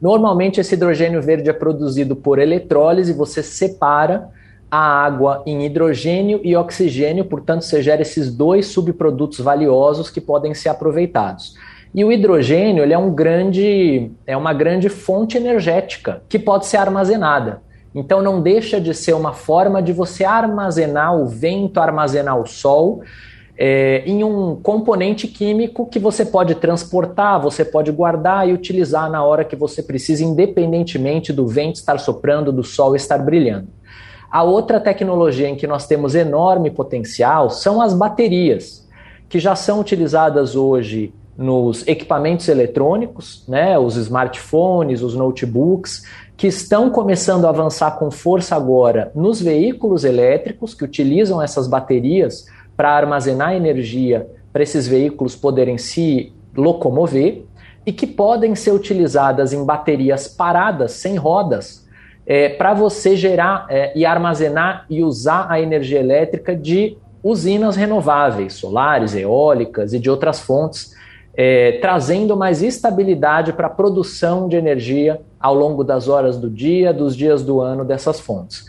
[0.00, 4.28] Normalmente, esse hidrogênio verde é produzido por eletrólise, você separa
[4.70, 10.54] a água em hidrogênio e oxigênio, portanto, você gera esses dois subprodutos valiosos que podem
[10.54, 11.54] ser aproveitados.
[11.92, 16.76] E o hidrogênio ele é, um grande, é uma grande fonte energética que pode ser
[16.76, 17.62] armazenada.
[17.92, 23.02] Então não deixa de ser uma forma de você armazenar o vento, armazenar o sol
[23.58, 29.22] é, em um componente químico que você pode transportar, você pode guardar e utilizar na
[29.24, 33.68] hora que você precisa, independentemente do vento estar soprando, do sol estar brilhando.
[34.30, 38.88] A outra tecnologia em que nós temos enorme potencial são as baterias,
[39.28, 46.04] que já são utilizadas hoje nos equipamentos eletrônicos, né, os smartphones, os notebooks,
[46.36, 52.46] que estão começando a avançar com força agora nos veículos elétricos que utilizam essas baterias
[52.76, 57.44] para armazenar energia para esses veículos poderem se locomover
[57.84, 61.88] e que podem ser utilizadas em baterias paradas, sem rodas,
[62.26, 68.54] é, para você gerar é, e armazenar e usar a energia elétrica de usinas renováveis,
[68.54, 70.94] solares, eólicas e de outras fontes
[71.34, 76.92] é, trazendo mais estabilidade para a produção de energia ao longo das horas do dia,
[76.92, 78.66] dos dias do ano dessas fontes.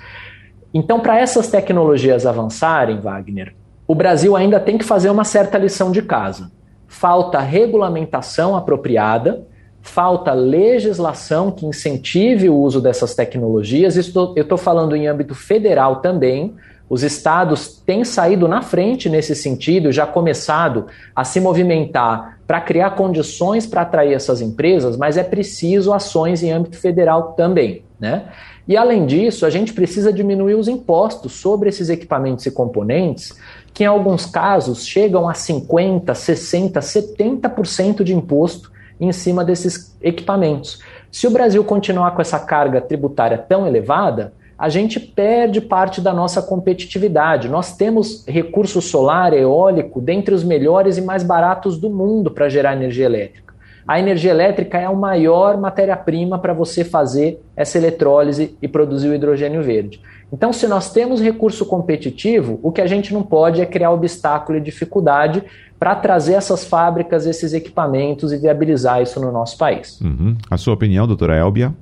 [0.74, 3.54] Então, para essas tecnologias avançarem, Wagner,
[3.88, 6.50] o Brasil ainda tem que fazer uma certa lição de casa.
[6.88, 9.46] Falta regulamentação apropriada,
[9.82, 13.96] falta legislação que incentive o uso dessas tecnologias.
[13.96, 16.56] Isso eu estou falando em âmbito federal também,
[16.92, 22.92] os estados têm saído na frente nesse sentido, já começado a se movimentar para criar
[22.92, 27.84] condições para atrair essas empresas, mas é preciso ações em âmbito federal também.
[27.98, 28.26] Né?
[28.68, 33.34] E além disso, a gente precisa diminuir os impostos sobre esses equipamentos e componentes,
[33.74, 38.71] que em alguns casos chegam a 50%, 60%, 70% de imposto
[39.02, 40.80] em cima desses equipamentos.
[41.12, 46.14] Se o Brasil continuar com essa carga tributária tão elevada, a gente perde parte da
[46.14, 47.50] nossa competitividade.
[47.50, 52.74] Nós temos recurso solar, eólico, dentre os melhores e mais baratos do mundo para gerar
[52.74, 53.52] energia elétrica.
[53.88, 59.16] A energia elétrica é a maior matéria-prima para você fazer essa eletrólise e produzir o
[59.16, 60.00] hidrogênio verde.
[60.32, 64.60] Então, se nós temos recurso competitivo, o que a gente não pode é criar obstáculo
[64.60, 65.44] e dificuldade
[65.82, 70.00] para trazer essas fábricas, esses equipamentos e viabilizar isso no nosso país.
[70.00, 70.38] Uhum.
[70.48, 71.76] A sua opinião, doutora Elbia?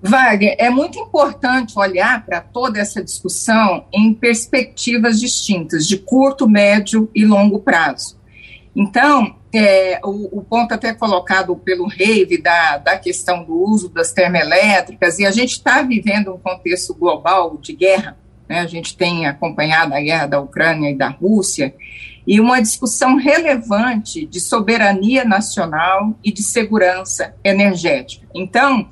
[0.00, 7.10] Wagner, é muito importante olhar para toda essa discussão em perspectivas distintas, de curto, médio
[7.12, 8.16] e longo prazo.
[8.76, 14.12] Então, é, o, o, ponto até colocado pelo Reive da, da questão do uso das
[14.12, 18.16] termoelétricas, e a gente está vivendo um contexto global de guerra,
[18.48, 21.74] né, a gente tem acompanhado a guerra da Ucrânia e da Rússia,
[22.26, 28.26] e uma discussão relevante de soberania nacional e de segurança energética.
[28.34, 28.88] Então,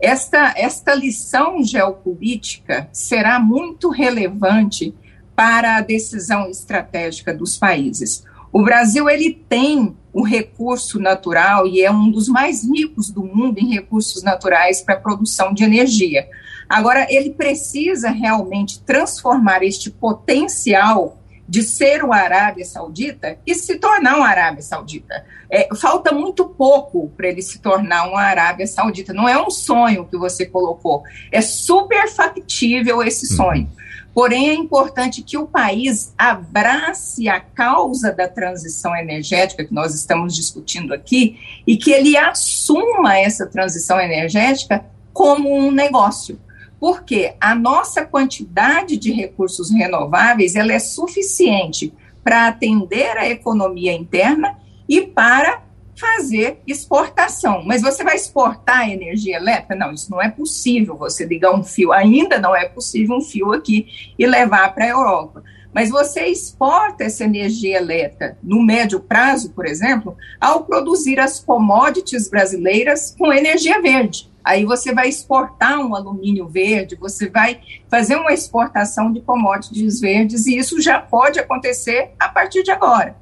[0.00, 4.94] esta, esta lição geopolítica será muito relevante
[5.36, 8.24] para a decisão estratégica dos países.
[8.52, 13.58] O Brasil ele tem o recurso natural e é um dos mais ricos do mundo
[13.58, 16.26] em recursos naturais para a produção de energia.
[16.70, 24.16] Agora, ele precisa realmente transformar este potencial de ser uma Arábia Saudita e se tornar
[24.16, 25.24] uma Arábia Saudita.
[25.50, 29.12] É, falta muito pouco para ele se tornar uma Arábia Saudita.
[29.12, 31.02] Não é um sonho que você colocou,
[31.32, 33.36] é super factível esse uhum.
[33.36, 33.70] sonho.
[34.14, 40.36] Porém, é importante que o país abrace a causa da transição energética que nós estamos
[40.36, 46.38] discutindo aqui e que ele assuma essa transição energética como um negócio
[46.80, 51.92] porque a nossa quantidade de recursos renováveis ela é suficiente
[52.24, 55.62] para atender a economia interna e para
[55.94, 57.62] fazer exportação.
[57.66, 59.74] Mas você vai exportar energia elétrica?
[59.74, 60.96] Não, isso não é possível.
[60.96, 64.88] Você ligar um fio, ainda não é possível um fio aqui e levar para a
[64.88, 65.44] Europa.
[65.74, 72.28] Mas você exporta essa energia elétrica no médio prazo, por exemplo, ao produzir as commodities
[72.28, 74.29] brasileiras com energia verde.
[74.44, 80.46] Aí você vai exportar um alumínio verde, você vai fazer uma exportação de commodities verdes,
[80.46, 83.16] e isso já pode acontecer a partir de agora.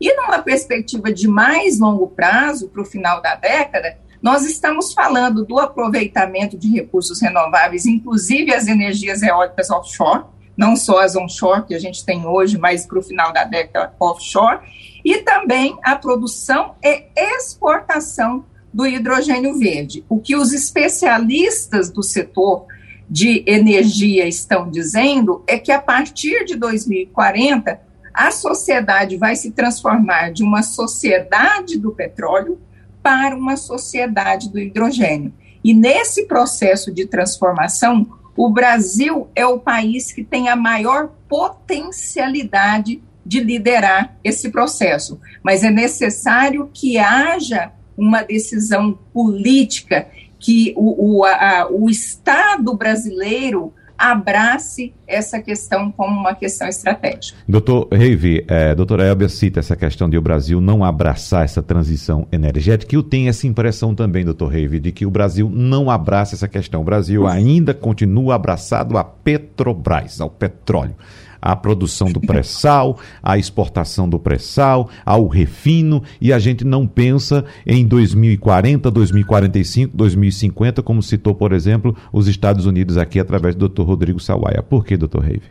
[0.00, 5.44] E numa perspectiva de mais longo prazo, para o final da década, nós estamos falando
[5.44, 10.24] do aproveitamento de recursos renováveis, inclusive as energias eólicas offshore,
[10.56, 13.94] não só as onshore que a gente tem hoje, mas para o final da década
[14.00, 14.60] offshore,
[15.04, 18.44] e também a produção e exportação
[18.74, 20.04] do hidrogênio verde.
[20.08, 22.66] O que os especialistas do setor
[23.08, 27.80] de energia estão dizendo é que a partir de 2040
[28.12, 32.60] a sociedade vai se transformar de uma sociedade do petróleo
[33.00, 35.32] para uma sociedade do hidrogênio.
[35.62, 38.06] E nesse processo de transformação,
[38.36, 45.62] o Brasil é o país que tem a maior potencialidade de liderar esse processo, mas
[45.62, 50.06] é necessário que haja uma decisão política,
[50.38, 57.38] que o, o, a, o Estado brasileiro abrace essa questão como uma questão estratégica.
[57.48, 62.26] Doutor Reive, é, doutora Elbia cita essa questão de o Brasil não abraçar essa transição
[62.30, 62.94] energética.
[62.94, 66.80] Eu tenho essa impressão também, doutor Reive, de que o Brasil não abraça essa questão.
[66.80, 70.96] O Brasil ainda continua abraçado a Petrobras, ao petróleo
[71.44, 77.44] a produção do pré-sal, a exportação do pré-sal, ao refino, e a gente não pensa
[77.66, 83.82] em 2040, 2045, 2050, como citou, por exemplo, os Estados Unidos aqui através do Dr.
[83.82, 84.62] Rodrigo Sawaia.
[84.62, 85.18] Por que, Dr.
[85.18, 85.50] Reive?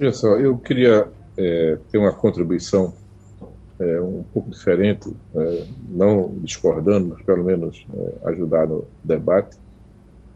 [0.00, 2.94] Olha só, eu queria é, ter uma contribuição
[3.78, 9.58] é, um pouco diferente, é, não discordando, mas pelo menos é, ajudar no debate,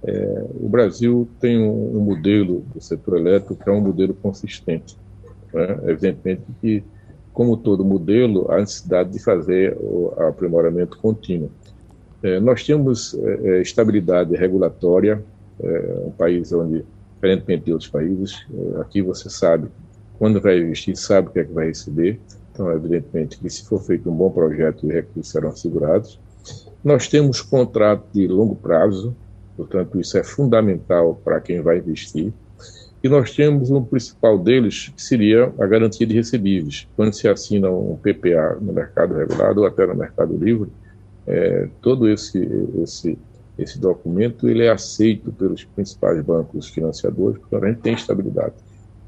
[0.03, 4.97] é, o Brasil tem um, um, modelo do setor elétrico que é um modelo consistente.
[5.53, 5.79] Né?
[5.85, 6.83] Evidentemente que,
[7.33, 11.51] como todo modelo, há necessidade de fazer o aprimoramento contínuo.
[12.23, 15.23] É, nós temos é, é estabilidade regulatória,
[15.63, 16.85] é, um país onde,
[17.15, 19.69] diferentemente de outros países, é, aqui você sabe
[20.19, 22.21] quando vai investir, sabe o que é que vai receber.
[22.53, 26.21] Então, evidentemente que se for feito um bom projeto, os recursos serão assegurados.
[26.85, 29.15] Nós temos contrato de longo prazo,
[29.61, 32.33] Portanto, isso é fundamental para quem vai investir.
[33.05, 36.89] E nós temos um principal deles, que seria a garantia de recebíveis.
[36.97, 40.71] Quando se assina um PPA no mercado regulado ou até no mercado livre,
[41.27, 42.39] é, todo esse,
[42.83, 43.19] esse,
[43.59, 48.55] esse documento ele é aceito pelos principais bancos financiadores, porque a gente tem estabilidade.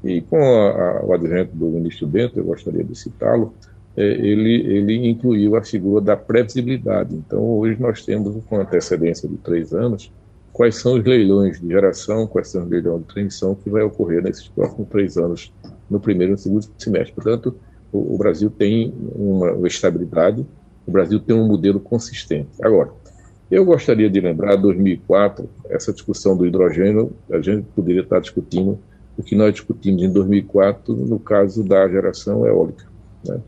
[0.03, 3.55] E com a, a, o advento do ministro Bento, eu gostaria de citá-lo,
[3.97, 7.15] é, ele, ele incluiu a figura da previsibilidade.
[7.15, 10.11] Então, hoje nós temos, com antecedência de três anos,
[10.53, 14.21] quais são os leilões de geração, quais são os leilões de transmissão que vai ocorrer
[14.21, 15.51] nesses próximos três anos,
[15.89, 17.13] no primeiro e no segundo semestre.
[17.13, 17.55] Portanto,
[17.91, 20.45] o, o Brasil tem uma, estabilidade,
[20.85, 22.49] o Brasil tem um modelo consistente.
[22.61, 22.91] Agora,
[23.49, 28.77] eu gostaria de lembrar, 2004, essa discussão do hidrogênio, a gente poderia estar discutindo
[29.17, 32.85] o que nós discutimos em 2004 no caso da geração eólica.
[33.27, 33.39] Né?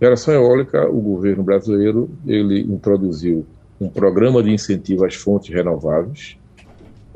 [0.00, 3.44] Geração eólica, o governo brasileiro ele introduziu
[3.80, 6.36] um programa de incentivo às fontes renováveis.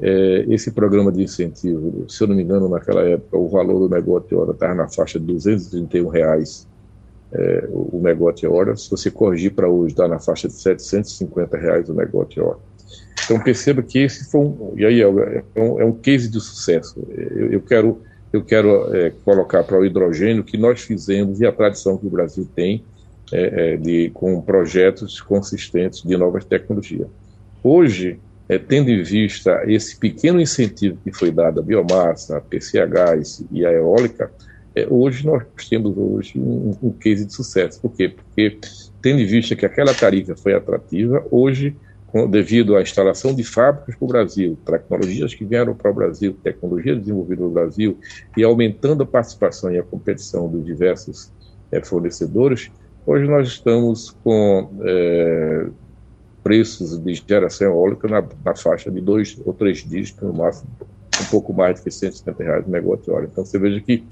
[0.00, 3.88] É, esse programa de incentivo, se eu não me engano, naquela época, o valor do
[3.88, 6.66] megawatt-hora estava na faixa de 231 reais
[7.32, 8.76] é, o megawatt-hora.
[8.76, 12.58] Se você corrigir para hoje, está na faixa de 750 reais o megawatt-hora.
[13.24, 17.00] Então perceba que esse foi um, e aí é, um, é um case de sucesso.
[17.10, 18.00] Eu, eu quero
[18.32, 22.10] eu quero é, colocar para o hidrogênio que nós fizemos e a tradição que o
[22.10, 22.82] Brasil tem
[23.32, 27.08] é, é, de, com projetos consistentes de novas tecnologias.
[27.64, 33.46] Hoje, é, tendo em vista esse pequeno incentivo que foi dado à biomassa, à PCH
[33.50, 34.30] e à eólica,
[34.74, 37.80] é, hoje nós temos hoje um, um case de sucesso.
[37.80, 38.10] Por quê?
[38.10, 38.58] Porque,
[39.00, 41.74] tendo em vista que aquela tarifa foi atrativa, hoje,
[42.08, 46.36] com, devido à instalação de fábricas para o Brasil, tecnologias que vieram para o Brasil,
[46.42, 47.98] tecnologias desenvolvidas no Brasil,
[48.36, 51.32] e aumentando a participação e a competição dos diversos
[51.70, 52.70] é, fornecedores,
[53.04, 55.66] Hoje nós estamos com é,
[56.42, 60.70] preços de geração eólica na, na, faixa de dois ou três dígitos, no máximo
[61.20, 63.28] um pouco mais do que 150 reais o megawatt-hora.
[63.30, 64.04] Então você veja que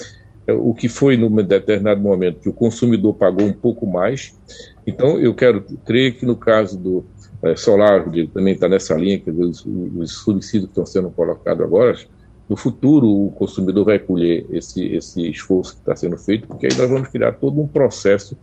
[0.47, 4.36] é, o que foi num determinado momento que o consumidor pagou um pouco mais.
[4.84, 7.05] Então eu quero crer que no caso do
[7.43, 11.97] é, solar, também está nessa linha, que os, os subsídios que estão sendo colocados agora,
[12.51, 16.77] no futuro o consumidor vai colher esse, esse esforço que está sendo feito, porque aí
[16.77, 18.37] nós vamos criar todo um processo,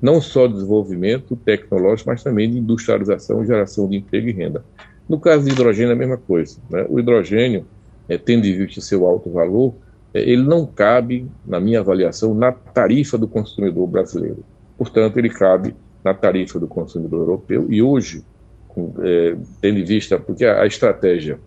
[0.00, 4.64] não só de desenvolvimento tecnológico, mas também de industrialização, geração de emprego e renda.
[5.08, 6.58] No caso do hidrogênio, é a mesma coisa.
[6.68, 6.84] Né?
[6.88, 7.64] O hidrogênio,
[8.08, 9.74] é, tendo em vista seu alto valor,
[10.12, 14.44] é, ele não cabe, na minha avaliação, na tarifa do consumidor brasileiro.
[14.76, 17.68] Portanto, ele cabe na tarifa do consumidor europeu.
[17.70, 18.24] E hoje,
[18.66, 21.38] com, é, tendo em vista, porque a, a estratégia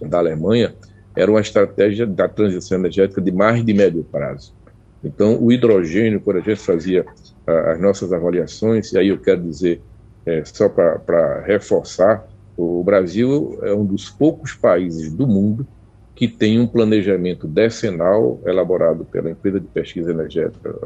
[0.00, 0.74] da Alemanha
[1.14, 4.54] era uma estratégia da transição energética de mais de médio prazo.
[5.02, 7.04] Então, o hidrogênio, quando a gente fazia
[7.46, 9.80] a, as nossas avaliações, e aí eu quero dizer,
[10.26, 15.66] é, só para reforçar, o Brasil é um dos poucos países do mundo
[16.14, 20.76] que tem um planejamento decenal elaborado pela empresa de pesquisa energética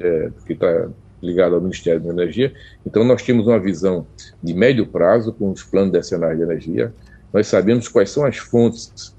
[0.00, 0.88] é, que está
[1.22, 2.52] ligada ao Ministério da Energia.
[2.84, 4.06] Então, nós temos uma visão
[4.42, 6.92] de médio prazo com os planos decenais de energia.
[7.32, 9.14] Nós sabemos quais são as fontes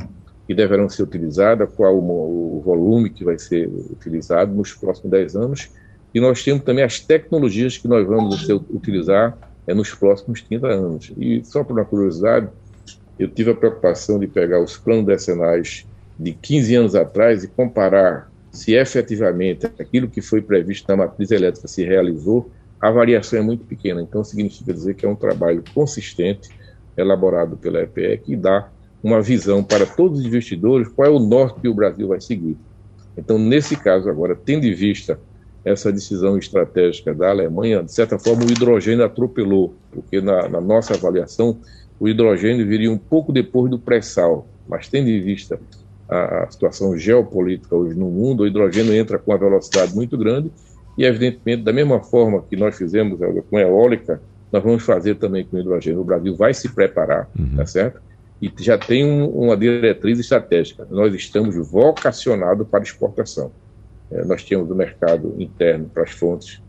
[0.47, 5.69] que deverão ser utilizadas, qual o, volume que vai ser utilizado nos próximos 10 anos,
[6.13, 11.11] e nós temos também as tecnologias que nós vamos utilizar é, nos próximos 30 anos.
[11.17, 12.49] E só por uma curiosidade,
[13.17, 15.87] eu tive a preocupação de pegar os planos decenais
[16.19, 21.67] de 15 anos atrás e comparar se efetivamente aquilo que foi previsto na matriz elétrica
[21.67, 24.01] se realizou, a variação é muito pequena.
[24.01, 26.49] Então, significa dizer que é um trabalho consistente,
[26.97, 28.69] elaborado pela EPE, que dá
[29.03, 32.57] uma visão para todos os investidores qual é o norte que o Brasil vai seguir.
[33.17, 35.19] Então, nesse caso agora, tendo em vista
[35.63, 40.93] essa decisão estratégica da Alemanha, de certa forma o hidrogênio atropelou, porque na, na nossa
[40.93, 41.57] avaliação
[41.99, 45.59] o hidrogênio viria um pouco depois do pré-sal, mas tendo em vista
[46.09, 50.51] a, a situação geopolítica hoje no mundo, o hidrogênio entra com uma velocidade muito grande
[50.97, 53.19] e, evidentemente, da mesma forma que nós fizemos
[53.49, 54.21] com a eólica,
[54.51, 56.01] nós vamos fazer também com hidrogênio.
[56.01, 57.55] O Brasil vai se preparar, uhum.
[57.55, 58.01] tá certo?
[58.41, 60.85] E já tem um, uma diretriz estratégica.
[60.89, 63.51] Nós estamos vocacionados para exportação.
[64.11, 66.61] É, nós temos o mercado interno para as fontes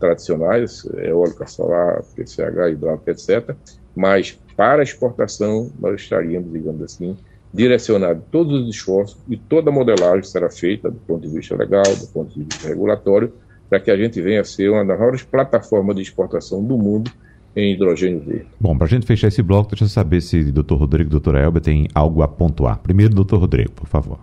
[0.00, 3.54] tradicionais, eólica, solar, PCH, hidráulica, etc.
[3.94, 7.16] Mas para exportação, nós estaríamos, digamos assim,
[7.52, 11.84] direcionado todos os esforços e toda a modelagem será feita do ponto de vista legal,
[11.84, 13.32] do ponto de vista regulatório,
[13.68, 17.10] para que a gente venha a ser uma das maiores plataformas de exportação do mundo
[17.58, 18.46] em hidrogênio verde.
[18.60, 20.74] Bom, para a gente fechar esse bloco, deixa eu saber se o Dr.
[20.74, 21.36] Rodrigo e o Dr.
[21.36, 22.78] Elber têm algo a pontuar.
[22.78, 23.36] Primeiro, Dr.
[23.36, 24.18] Rodrigo, por favor.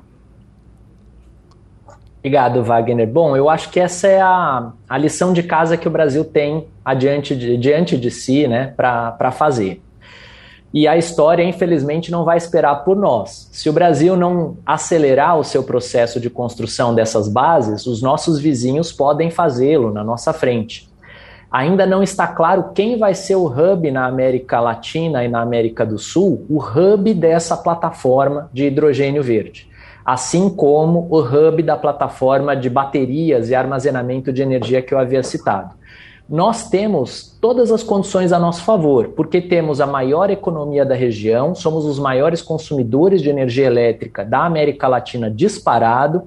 [2.20, 3.08] Obrigado, Wagner.
[3.08, 6.66] Bom, eu acho que essa é a, a lição de casa que o Brasil tem
[6.84, 9.80] adiante de, diante de si né, para fazer.
[10.74, 13.48] E a história, infelizmente, não vai esperar por nós.
[13.52, 18.92] Se o Brasil não acelerar o seu processo de construção dessas bases, os nossos vizinhos
[18.92, 20.90] podem fazê-lo na nossa frente.
[21.56, 25.86] Ainda não está claro quem vai ser o hub na América Latina e na América
[25.86, 29.70] do Sul, o hub dessa plataforma de hidrogênio verde,
[30.04, 35.24] assim como o hub da plataforma de baterias e armazenamento de energia que eu havia
[35.24, 35.74] citado.
[36.28, 41.56] Nós temos todas as condições a nosso favor, porque temos a maior economia da região,
[41.56, 46.24] somos os maiores consumidores de energia elétrica da América Latina disparado,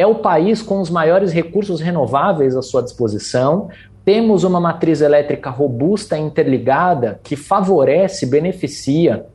[0.00, 3.68] é o país com os maiores recursos renováveis à sua disposição,
[4.04, 9.26] temos uma matriz elétrica robusta e interligada que favorece, beneficia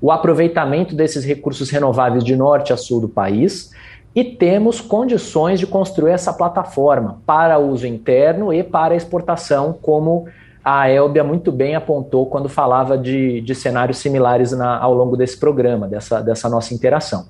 [0.00, 3.70] o aproveitamento desses recursos renováveis de norte a sul do país
[4.14, 10.26] e temos condições de construir essa plataforma para uso interno e para exportação, como
[10.64, 15.38] a Elbia muito bem apontou quando falava de, de cenários similares na, ao longo desse
[15.38, 17.26] programa, dessa, dessa nossa interação.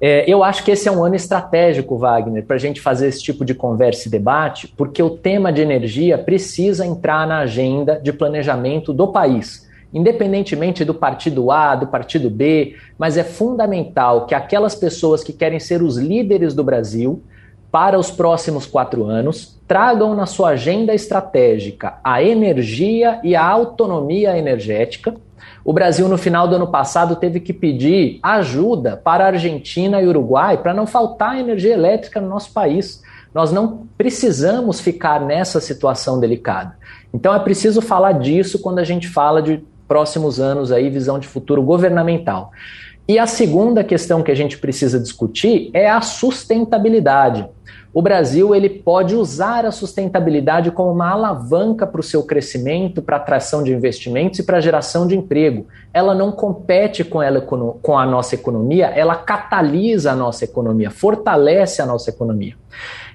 [0.00, 3.22] É, eu acho que esse é um ano estratégico, Wagner, para a gente fazer esse
[3.22, 8.12] tipo de conversa e debate, porque o tema de energia precisa entrar na agenda de
[8.12, 14.74] planejamento do país independentemente do partido A, do partido B, mas é fundamental que aquelas
[14.74, 17.22] pessoas que querem ser os líderes do Brasil
[17.70, 24.36] para os próximos quatro anos tragam na sua agenda estratégica a energia e a autonomia
[24.36, 25.14] energética.
[25.64, 30.06] O Brasil, no final do ano passado, teve que pedir ajuda para a Argentina e
[30.06, 33.02] Uruguai para não faltar energia elétrica no nosso país.
[33.34, 36.76] Nós não precisamos ficar nessa situação delicada.
[37.12, 41.26] Então é preciso falar disso quando a gente fala de próximos anos aí, visão de
[41.26, 42.50] futuro governamental.
[43.08, 47.48] E a segunda questão que a gente precisa discutir é a sustentabilidade.
[47.96, 53.16] O Brasil ele pode usar a sustentabilidade como uma alavanca para o seu crescimento, para
[53.16, 55.66] atração de investimentos e para geração de emprego.
[55.94, 61.80] Ela não compete com, ela, com a nossa economia, ela catalisa a nossa economia, fortalece
[61.80, 62.54] a nossa economia.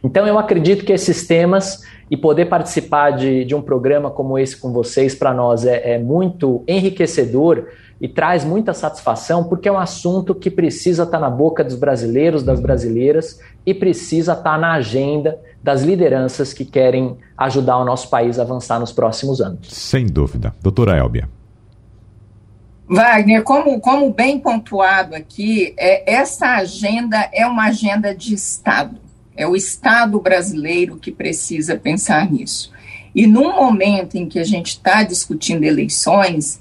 [0.04, 4.58] Então eu acredito que esses temas e poder participar de, de um programa como esse
[4.58, 7.68] com vocês, para nós, é, é muito enriquecedor
[8.02, 11.76] e traz muita satisfação, porque é um assunto que precisa estar tá na boca dos
[11.76, 17.86] brasileiros, das brasileiras, e precisa estar tá na agenda das lideranças que querem ajudar o
[17.86, 19.68] nosso país a avançar nos próximos anos.
[19.70, 20.52] Sem dúvida.
[20.64, 21.30] Doutora Elbia.
[22.90, 28.98] Wagner, como, como bem pontuado aqui, é, essa agenda é uma agenda de Estado.
[29.38, 32.72] É o Estado brasileiro que precisa pensar nisso.
[33.14, 36.60] E num momento em que a gente está discutindo eleições,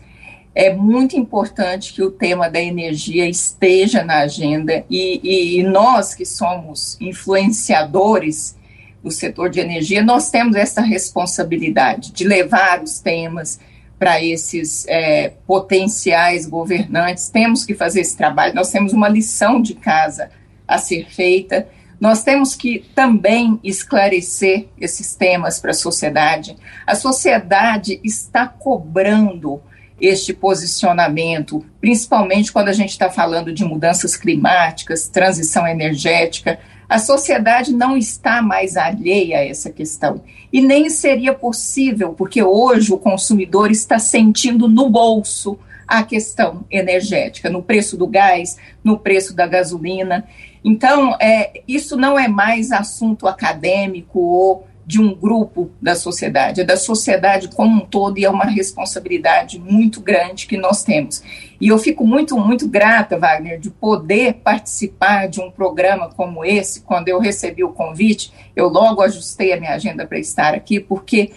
[0.54, 6.14] é muito importante que o tema da energia esteja na agenda e, e, e nós
[6.14, 8.58] que somos influenciadores
[9.02, 13.58] do setor de energia, nós temos essa responsabilidade de levar os temas
[13.98, 17.28] para esses é, potenciais governantes.
[17.28, 20.30] Temos que fazer esse trabalho, nós temos uma lição de casa
[20.66, 21.66] a ser feita
[22.00, 26.56] nós temos que também esclarecer esses temas para a sociedade.
[26.86, 29.60] A sociedade está cobrando
[30.00, 36.58] este posicionamento, principalmente quando a gente está falando de mudanças climáticas, transição energética.
[36.88, 40.22] A sociedade não está mais alheia a essa questão.
[40.52, 47.50] E nem seria possível, porque hoje o consumidor está sentindo no bolso a questão energética,
[47.50, 50.24] no preço do gás, no preço da gasolina.
[50.64, 56.64] Então, é, isso não é mais assunto acadêmico ou de um grupo da sociedade, é
[56.64, 61.22] da sociedade como um todo e é uma responsabilidade muito grande que nós temos.
[61.60, 66.80] E eu fico muito, muito grata, Wagner, de poder participar de um programa como esse.
[66.80, 71.30] Quando eu recebi o convite, eu logo ajustei a minha agenda para estar aqui, porque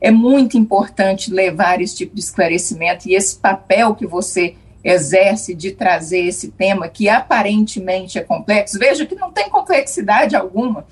[0.00, 4.54] é muito importante levar esse tipo de esclarecimento e esse papel que você
[4.84, 8.78] exerce de trazer esse tema que aparentemente é complexo.
[8.78, 10.86] Veja que não tem complexidade alguma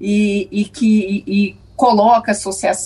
[0.00, 2.32] e, e que e coloca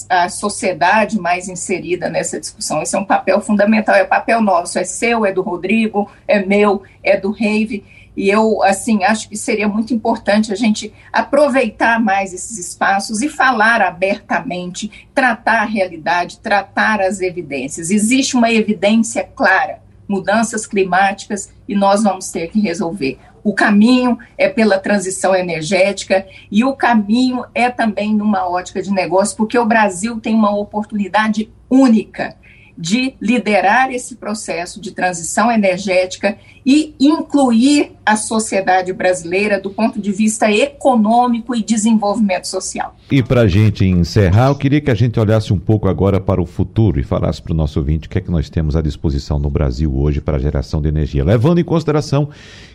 [0.09, 2.81] a, sociedade mais inserida nessa discussão.
[2.81, 6.85] Esse é um papel fundamental, é papel nosso, é seu, é do Rodrigo, é meu,
[7.03, 7.83] é do Reive.
[8.17, 13.29] E eu, assim, acho que seria muito importante a gente aproveitar mais esses espaços e
[13.29, 17.91] falar abertamente, tratar a realidade, tratar as evidências.
[17.91, 23.19] Existe uma evidência clara, mudanças climáticas, e nós vamos ter que resolver.
[23.45, 29.37] O caminho é pela transição energética e o caminho é também numa ótica de negócio,
[29.37, 32.35] porque o Brasil tem uma oportunidade única
[32.77, 40.11] de liderar esse processo de transição energética e incluir a sociedade brasileira do ponto de
[40.13, 42.97] vista econômico e desenvolvimento social.
[43.11, 46.41] E para a gente encerrar, eu queria que a gente olhasse um pouco agora para
[46.41, 48.83] o futuro e falasse para o nosso ouvinte o que é que nós temos à
[48.83, 52.29] disposição no Brasil hoje para a geração de energia, levando em consideração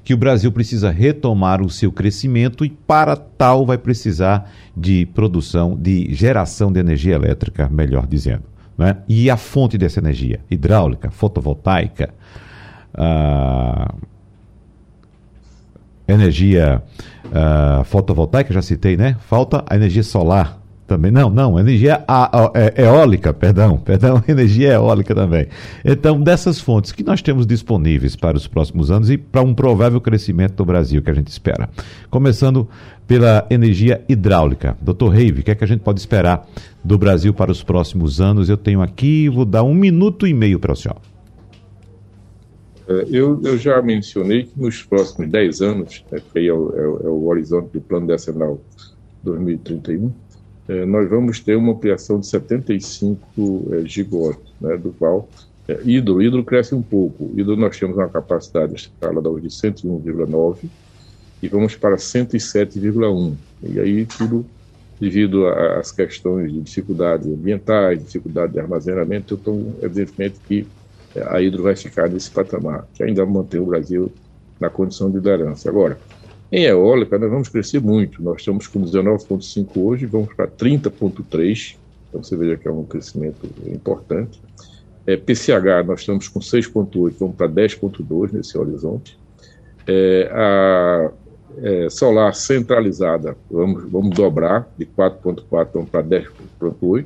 [0.04, 5.78] que o Brasil precisa retomar o seu crescimento e para tal vai precisar de produção,
[5.80, 8.49] de geração de energia elétrica, melhor dizendo.
[8.80, 8.96] Né?
[9.10, 10.40] E a fonte dessa energia?
[10.50, 12.14] Hidráulica, fotovoltaica,
[12.94, 13.94] ah,
[16.08, 16.82] energia
[17.34, 19.18] ah, fotovoltaica, já citei, né?
[19.28, 20.59] Falta a energia solar
[20.90, 21.12] também.
[21.12, 22.04] Não, não, energia
[22.56, 25.48] é, eólica, perdão, perdão, energia eólica também.
[25.86, 30.02] Então, dessas fontes que nós temos disponíveis para os próximos anos e para um provável
[30.02, 31.70] crescimento do Brasil que a gente espera.
[32.10, 32.68] Começando
[33.08, 34.76] pela energia hidráulica.
[34.82, 36.48] Doutor Reive, o que é que a gente pode esperar
[36.84, 38.50] do Brasil para os próximos anos?
[38.50, 40.98] Eu tenho aqui, vou dar um minuto e meio para o senhor.
[42.88, 47.06] É, eu, eu, já mencionei que nos próximos 10 anos, né, que é o, é,
[47.06, 48.60] é o horizonte do Plano Decenal
[49.24, 50.12] 2031,
[50.70, 55.28] é, nós vamos ter uma ampliação de 75 é, gigawatts, né, do qual
[55.68, 57.32] é, hidro, hidro cresce um pouco.
[57.36, 60.70] Hidro nós temos uma capacidade instalada hoje de 101,9
[61.42, 63.34] e vamos para 107,1.
[63.64, 64.46] E aí tudo
[65.00, 70.68] devido às questões de dificuldades ambientais, dificuldade de armazenamento, então evidentemente que
[71.26, 74.12] a hidro vai ficar nesse patamar, que ainda mantém o Brasil
[74.60, 75.70] na condição de liderança.
[75.70, 75.98] Agora,
[76.52, 78.22] em eólica, nós vamos crescer muito.
[78.24, 81.76] Nós estamos com 19,5 hoje, vamos para 30,3.
[82.10, 84.42] Então você veja que é um crescimento importante.
[85.06, 89.18] É, PCH, nós estamos com 6,8, vamos para 10,2 nesse horizonte.
[89.88, 91.12] É, a
[91.62, 97.06] é, solar centralizada, vamos, vamos dobrar de 4,4 vamos para 10,8.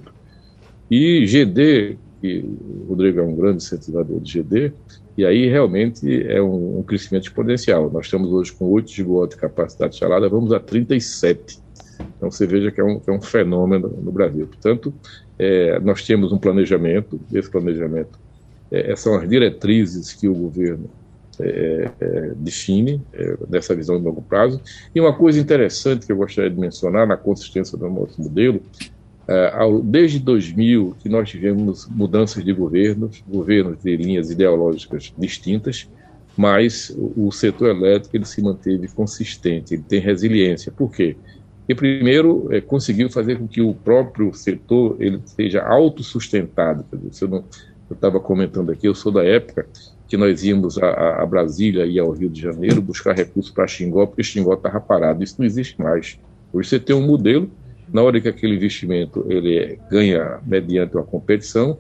[0.91, 4.71] E GD, que o Rodrigo é um grande incentivador de GD,
[5.17, 7.91] e aí realmente é um, um crescimento exponencial.
[7.91, 11.59] Nós estamos hoje com 8 gigawatts de capacidade instalada, vamos a 37.
[12.15, 14.47] Então você veja que é um, que é um fenômeno no Brasil.
[14.47, 14.93] Portanto,
[15.38, 18.17] é, nós temos um planejamento, esse planejamento
[18.71, 20.89] é, são as diretrizes que o governo
[21.41, 24.61] é, é, define é, nessa visão de longo prazo.
[24.95, 29.03] E uma coisa interessante que eu gostaria de mencionar na consistência do nosso modelo é,
[29.84, 35.89] desde 2000 que nós tivemos mudanças de governos, governos de linhas ideológicas distintas,
[36.36, 40.71] mas o setor elétrico ele se manteve consistente, ele tem resiliência.
[40.71, 41.15] Por quê?
[41.59, 46.84] Porque primeiro é, conseguiu fazer com que o próprio setor ele seja autossustentado.
[46.91, 47.43] Eu
[47.93, 49.65] estava comentando aqui, eu sou da época
[50.07, 54.05] que nós íamos a, a Brasília e ao Rio de Janeiro buscar recursos para Xingó,
[54.05, 55.24] porque Xingó estava parado.
[55.24, 56.19] Isso não existe mais.
[56.51, 57.49] Hoje você tem um modelo
[57.94, 61.78] na hora que aquele investimento ele ganha mediante uma competição,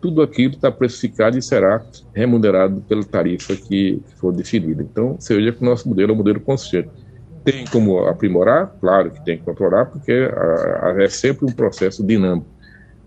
[0.00, 1.82] tudo aquilo está precificado e será
[2.14, 4.82] remunerado pela tarifa que, for definida.
[4.82, 6.90] Então, veja que o nosso modelo é um modelo consistente.
[7.42, 8.76] Tem como aprimorar?
[8.78, 12.46] Claro que tem que controlar, porque a, a, é sempre um processo dinâmico.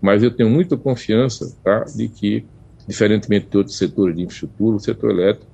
[0.00, 2.44] Mas eu tenho muita confiança tá, de que,
[2.88, 5.46] diferentemente de outros setores de infraestrutura, o setor elétrico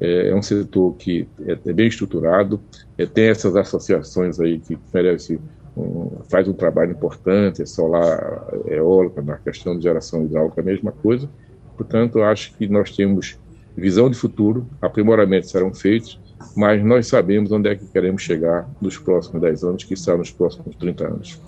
[0.00, 2.60] é, é um setor que é, é bem estruturado,
[2.96, 5.38] é, tem essas associações aí que merecem
[5.76, 10.64] um, faz um trabalho importante, é solar, é eólica, na questão de geração hidráulica, a
[10.64, 11.28] mesma coisa.
[11.76, 13.38] Portanto, acho que nós temos
[13.76, 16.18] visão de futuro, aprimoramentos serão feitos,
[16.56, 20.74] mas nós sabemos onde é que queremos chegar nos próximos 10 anos, que nos próximos
[20.76, 21.40] 30 anos.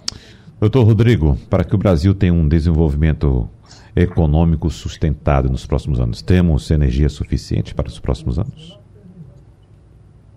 [0.60, 3.48] Doutor Rodrigo, para que o Brasil tenha um desenvolvimento
[3.94, 6.20] econômico sustentado nos próximos anos?
[6.20, 8.77] Temos energia suficiente para os próximos anos?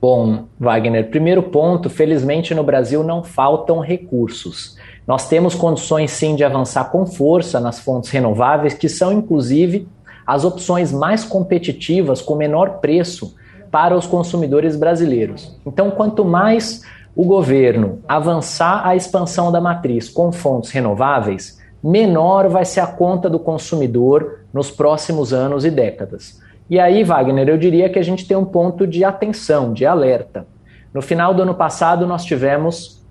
[0.01, 4.75] Bom, Wagner, primeiro ponto, felizmente no Brasil não faltam recursos.
[5.05, 9.87] Nós temos condições sim de avançar com força nas fontes renováveis, que são inclusive
[10.25, 13.35] as opções mais competitivas com menor preço
[13.69, 15.55] para os consumidores brasileiros.
[15.67, 16.81] Então, quanto mais
[17.15, 23.29] o governo avançar a expansão da matriz com fontes renováveis, menor vai ser a conta
[23.29, 26.40] do consumidor nos próximos anos e décadas.
[26.72, 30.47] E aí, Wagner, eu diria que a gente tem um ponto de atenção, de alerta.
[30.93, 33.05] No final do ano passado, nós tivemos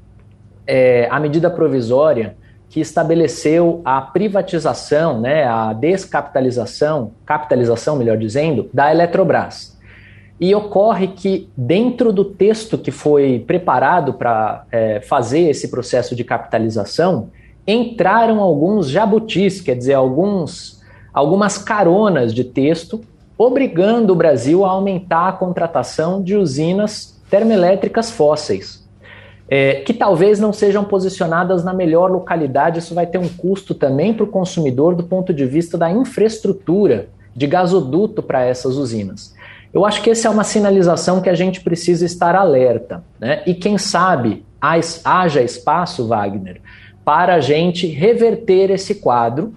[0.66, 2.38] é, a medida provisória
[2.70, 9.78] que estabeleceu a privatização, né, a descapitalização, capitalização, melhor dizendo, da Eletrobras.
[10.40, 16.24] E ocorre que, dentro do texto que foi preparado para é, fazer esse processo de
[16.24, 17.28] capitalização,
[17.66, 20.82] entraram alguns jabutis, quer dizer, alguns,
[21.12, 23.02] algumas caronas de texto,
[23.42, 28.86] obrigando o Brasil a aumentar a contratação de usinas termoelétricas fósseis,
[29.48, 32.80] é, que talvez não sejam posicionadas na melhor localidade.
[32.80, 37.08] Isso vai ter um custo também para o consumidor do ponto de vista da infraestrutura
[37.34, 39.34] de gasoduto para essas usinas.
[39.72, 43.02] Eu acho que essa é uma sinalização que a gente precisa estar alerta.
[43.18, 43.42] Né?
[43.46, 46.60] E quem sabe haja espaço, Wagner,
[47.02, 49.54] para a gente reverter esse quadro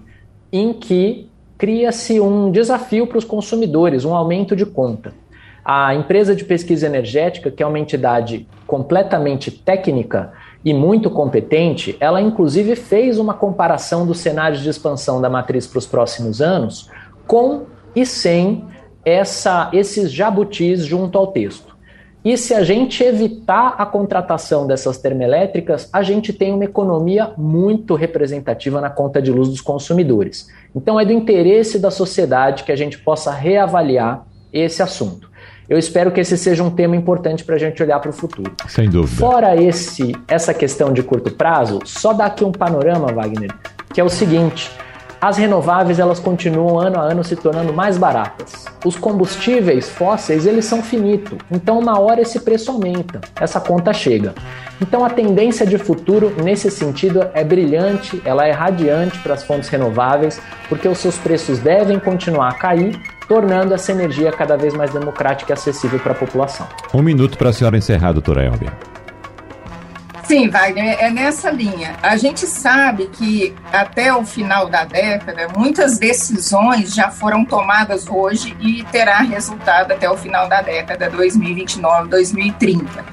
[0.50, 5.12] em que cria-se um desafio para os consumidores, um aumento de conta.
[5.64, 10.32] A empresa de pesquisa energética, que é uma entidade completamente técnica
[10.64, 15.78] e muito competente, ela inclusive fez uma comparação dos cenários de expansão da matriz para
[15.78, 16.90] os próximos anos
[17.26, 17.64] com
[17.96, 18.64] e sem
[19.04, 21.73] essa, esses jabutis junto ao texto.
[22.24, 27.94] E se a gente evitar a contratação dessas termoelétricas, a gente tem uma economia muito
[27.94, 30.48] representativa na conta de luz dos consumidores.
[30.74, 35.30] Então é do interesse da sociedade que a gente possa reavaliar esse assunto.
[35.68, 38.54] Eu espero que esse seja um tema importante para a gente olhar para o futuro.
[38.68, 39.20] Sem dúvida.
[39.20, 43.54] Fora esse, essa questão de curto prazo, só dar aqui um panorama, Wagner,
[43.92, 44.70] que é o seguinte:
[45.24, 48.66] as renováveis elas continuam ano a ano se tornando mais baratas.
[48.84, 54.34] Os combustíveis fósseis eles são finitos, então uma hora esse preço aumenta, essa conta chega.
[54.82, 59.70] Então a tendência de futuro nesse sentido é brilhante, ela é radiante para as fontes
[59.70, 64.92] renováveis, porque os seus preços devem continuar a cair tornando essa energia cada vez mais
[64.92, 66.66] democrática e acessível para a população.
[66.92, 68.74] Um minuto para a senhora encerrar, doutora Elbia.
[70.24, 71.96] Sim, Wagner, é nessa linha.
[72.02, 78.56] A gente sabe que até o final da década, muitas decisões já foram tomadas hoje
[78.58, 83.04] e terá resultado até o final da década 2029, 2030.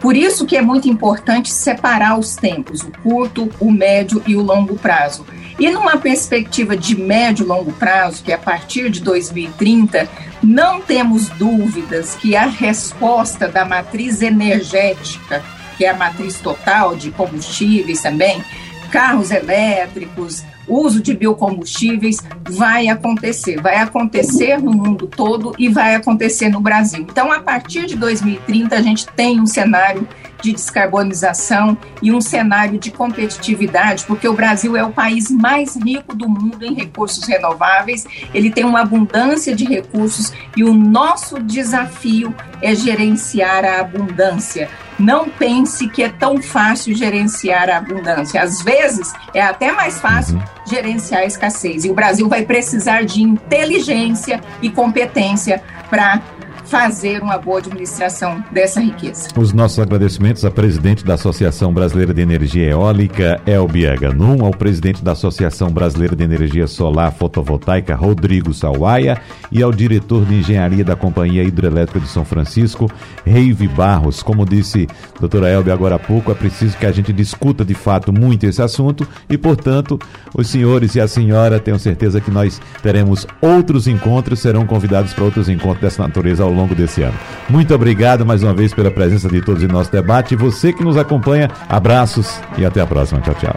[0.00, 4.42] Por isso que é muito importante separar os tempos, o curto, o médio e o
[4.42, 5.24] longo prazo.
[5.60, 10.08] E numa perspectiva de médio e longo prazo, que é a partir de 2030,
[10.42, 15.42] não temos dúvidas que a resposta da matriz energética
[15.78, 18.44] que é a matriz total de combustíveis também,
[18.90, 22.18] carros elétricos, uso de biocombustíveis
[22.50, 27.06] vai acontecer, vai acontecer no mundo todo e vai acontecer no Brasil.
[27.08, 30.06] Então, a partir de 2030, a gente tem um cenário
[30.42, 36.14] de descarbonização e um cenário de competitividade, porque o Brasil é o país mais rico
[36.14, 42.34] do mundo em recursos renováveis, ele tem uma abundância de recursos e o nosso desafio
[42.62, 44.68] é gerenciar a abundância.
[44.98, 48.42] Não pense que é tão fácil gerenciar a abundância.
[48.42, 50.42] Às vezes é até mais fácil uhum.
[50.66, 51.84] gerenciar a escassez.
[51.84, 56.20] E o Brasil vai precisar de inteligência e competência para
[56.68, 59.28] fazer uma boa administração dessa riqueza.
[59.36, 65.02] Os nossos agradecimentos à presidente da Associação Brasileira de Energia Eólica, Elbia Ganum, ao presidente
[65.02, 69.18] da Associação Brasileira de Energia Solar Fotovoltaica, Rodrigo Salwaia,
[69.50, 72.90] e ao diretor de Engenharia da Companhia Hidrelétrica de São Francisco,
[73.24, 74.22] Reive Barros.
[74.22, 77.74] Como disse a doutora Elbia agora há pouco, é preciso que a gente discuta de
[77.74, 79.98] fato muito esse assunto e, portanto,
[80.34, 85.24] os senhores e a senhora, tenho certeza que nós teremos outros encontros, serão convidados para
[85.24, 87.14] outros encontros dessa natureza ao longo desse ano.
[87.48, 90.36] Muito obrigado mais uma vez pela presença de todos em nosso debate.
[90.36, 93.20] Você que nos acompanha, abraços e até a próxima.
[93.20, 93.56] Tchau, tchau.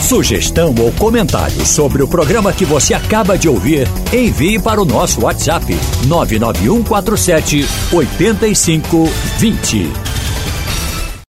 [0.00, 5.22] Sugestão ou comentário sobre o programa que você acaba de ouvir, envie para o nosso
[5.22, 5.74] WhatsApp
[6.06, 10.13] 99147 8520.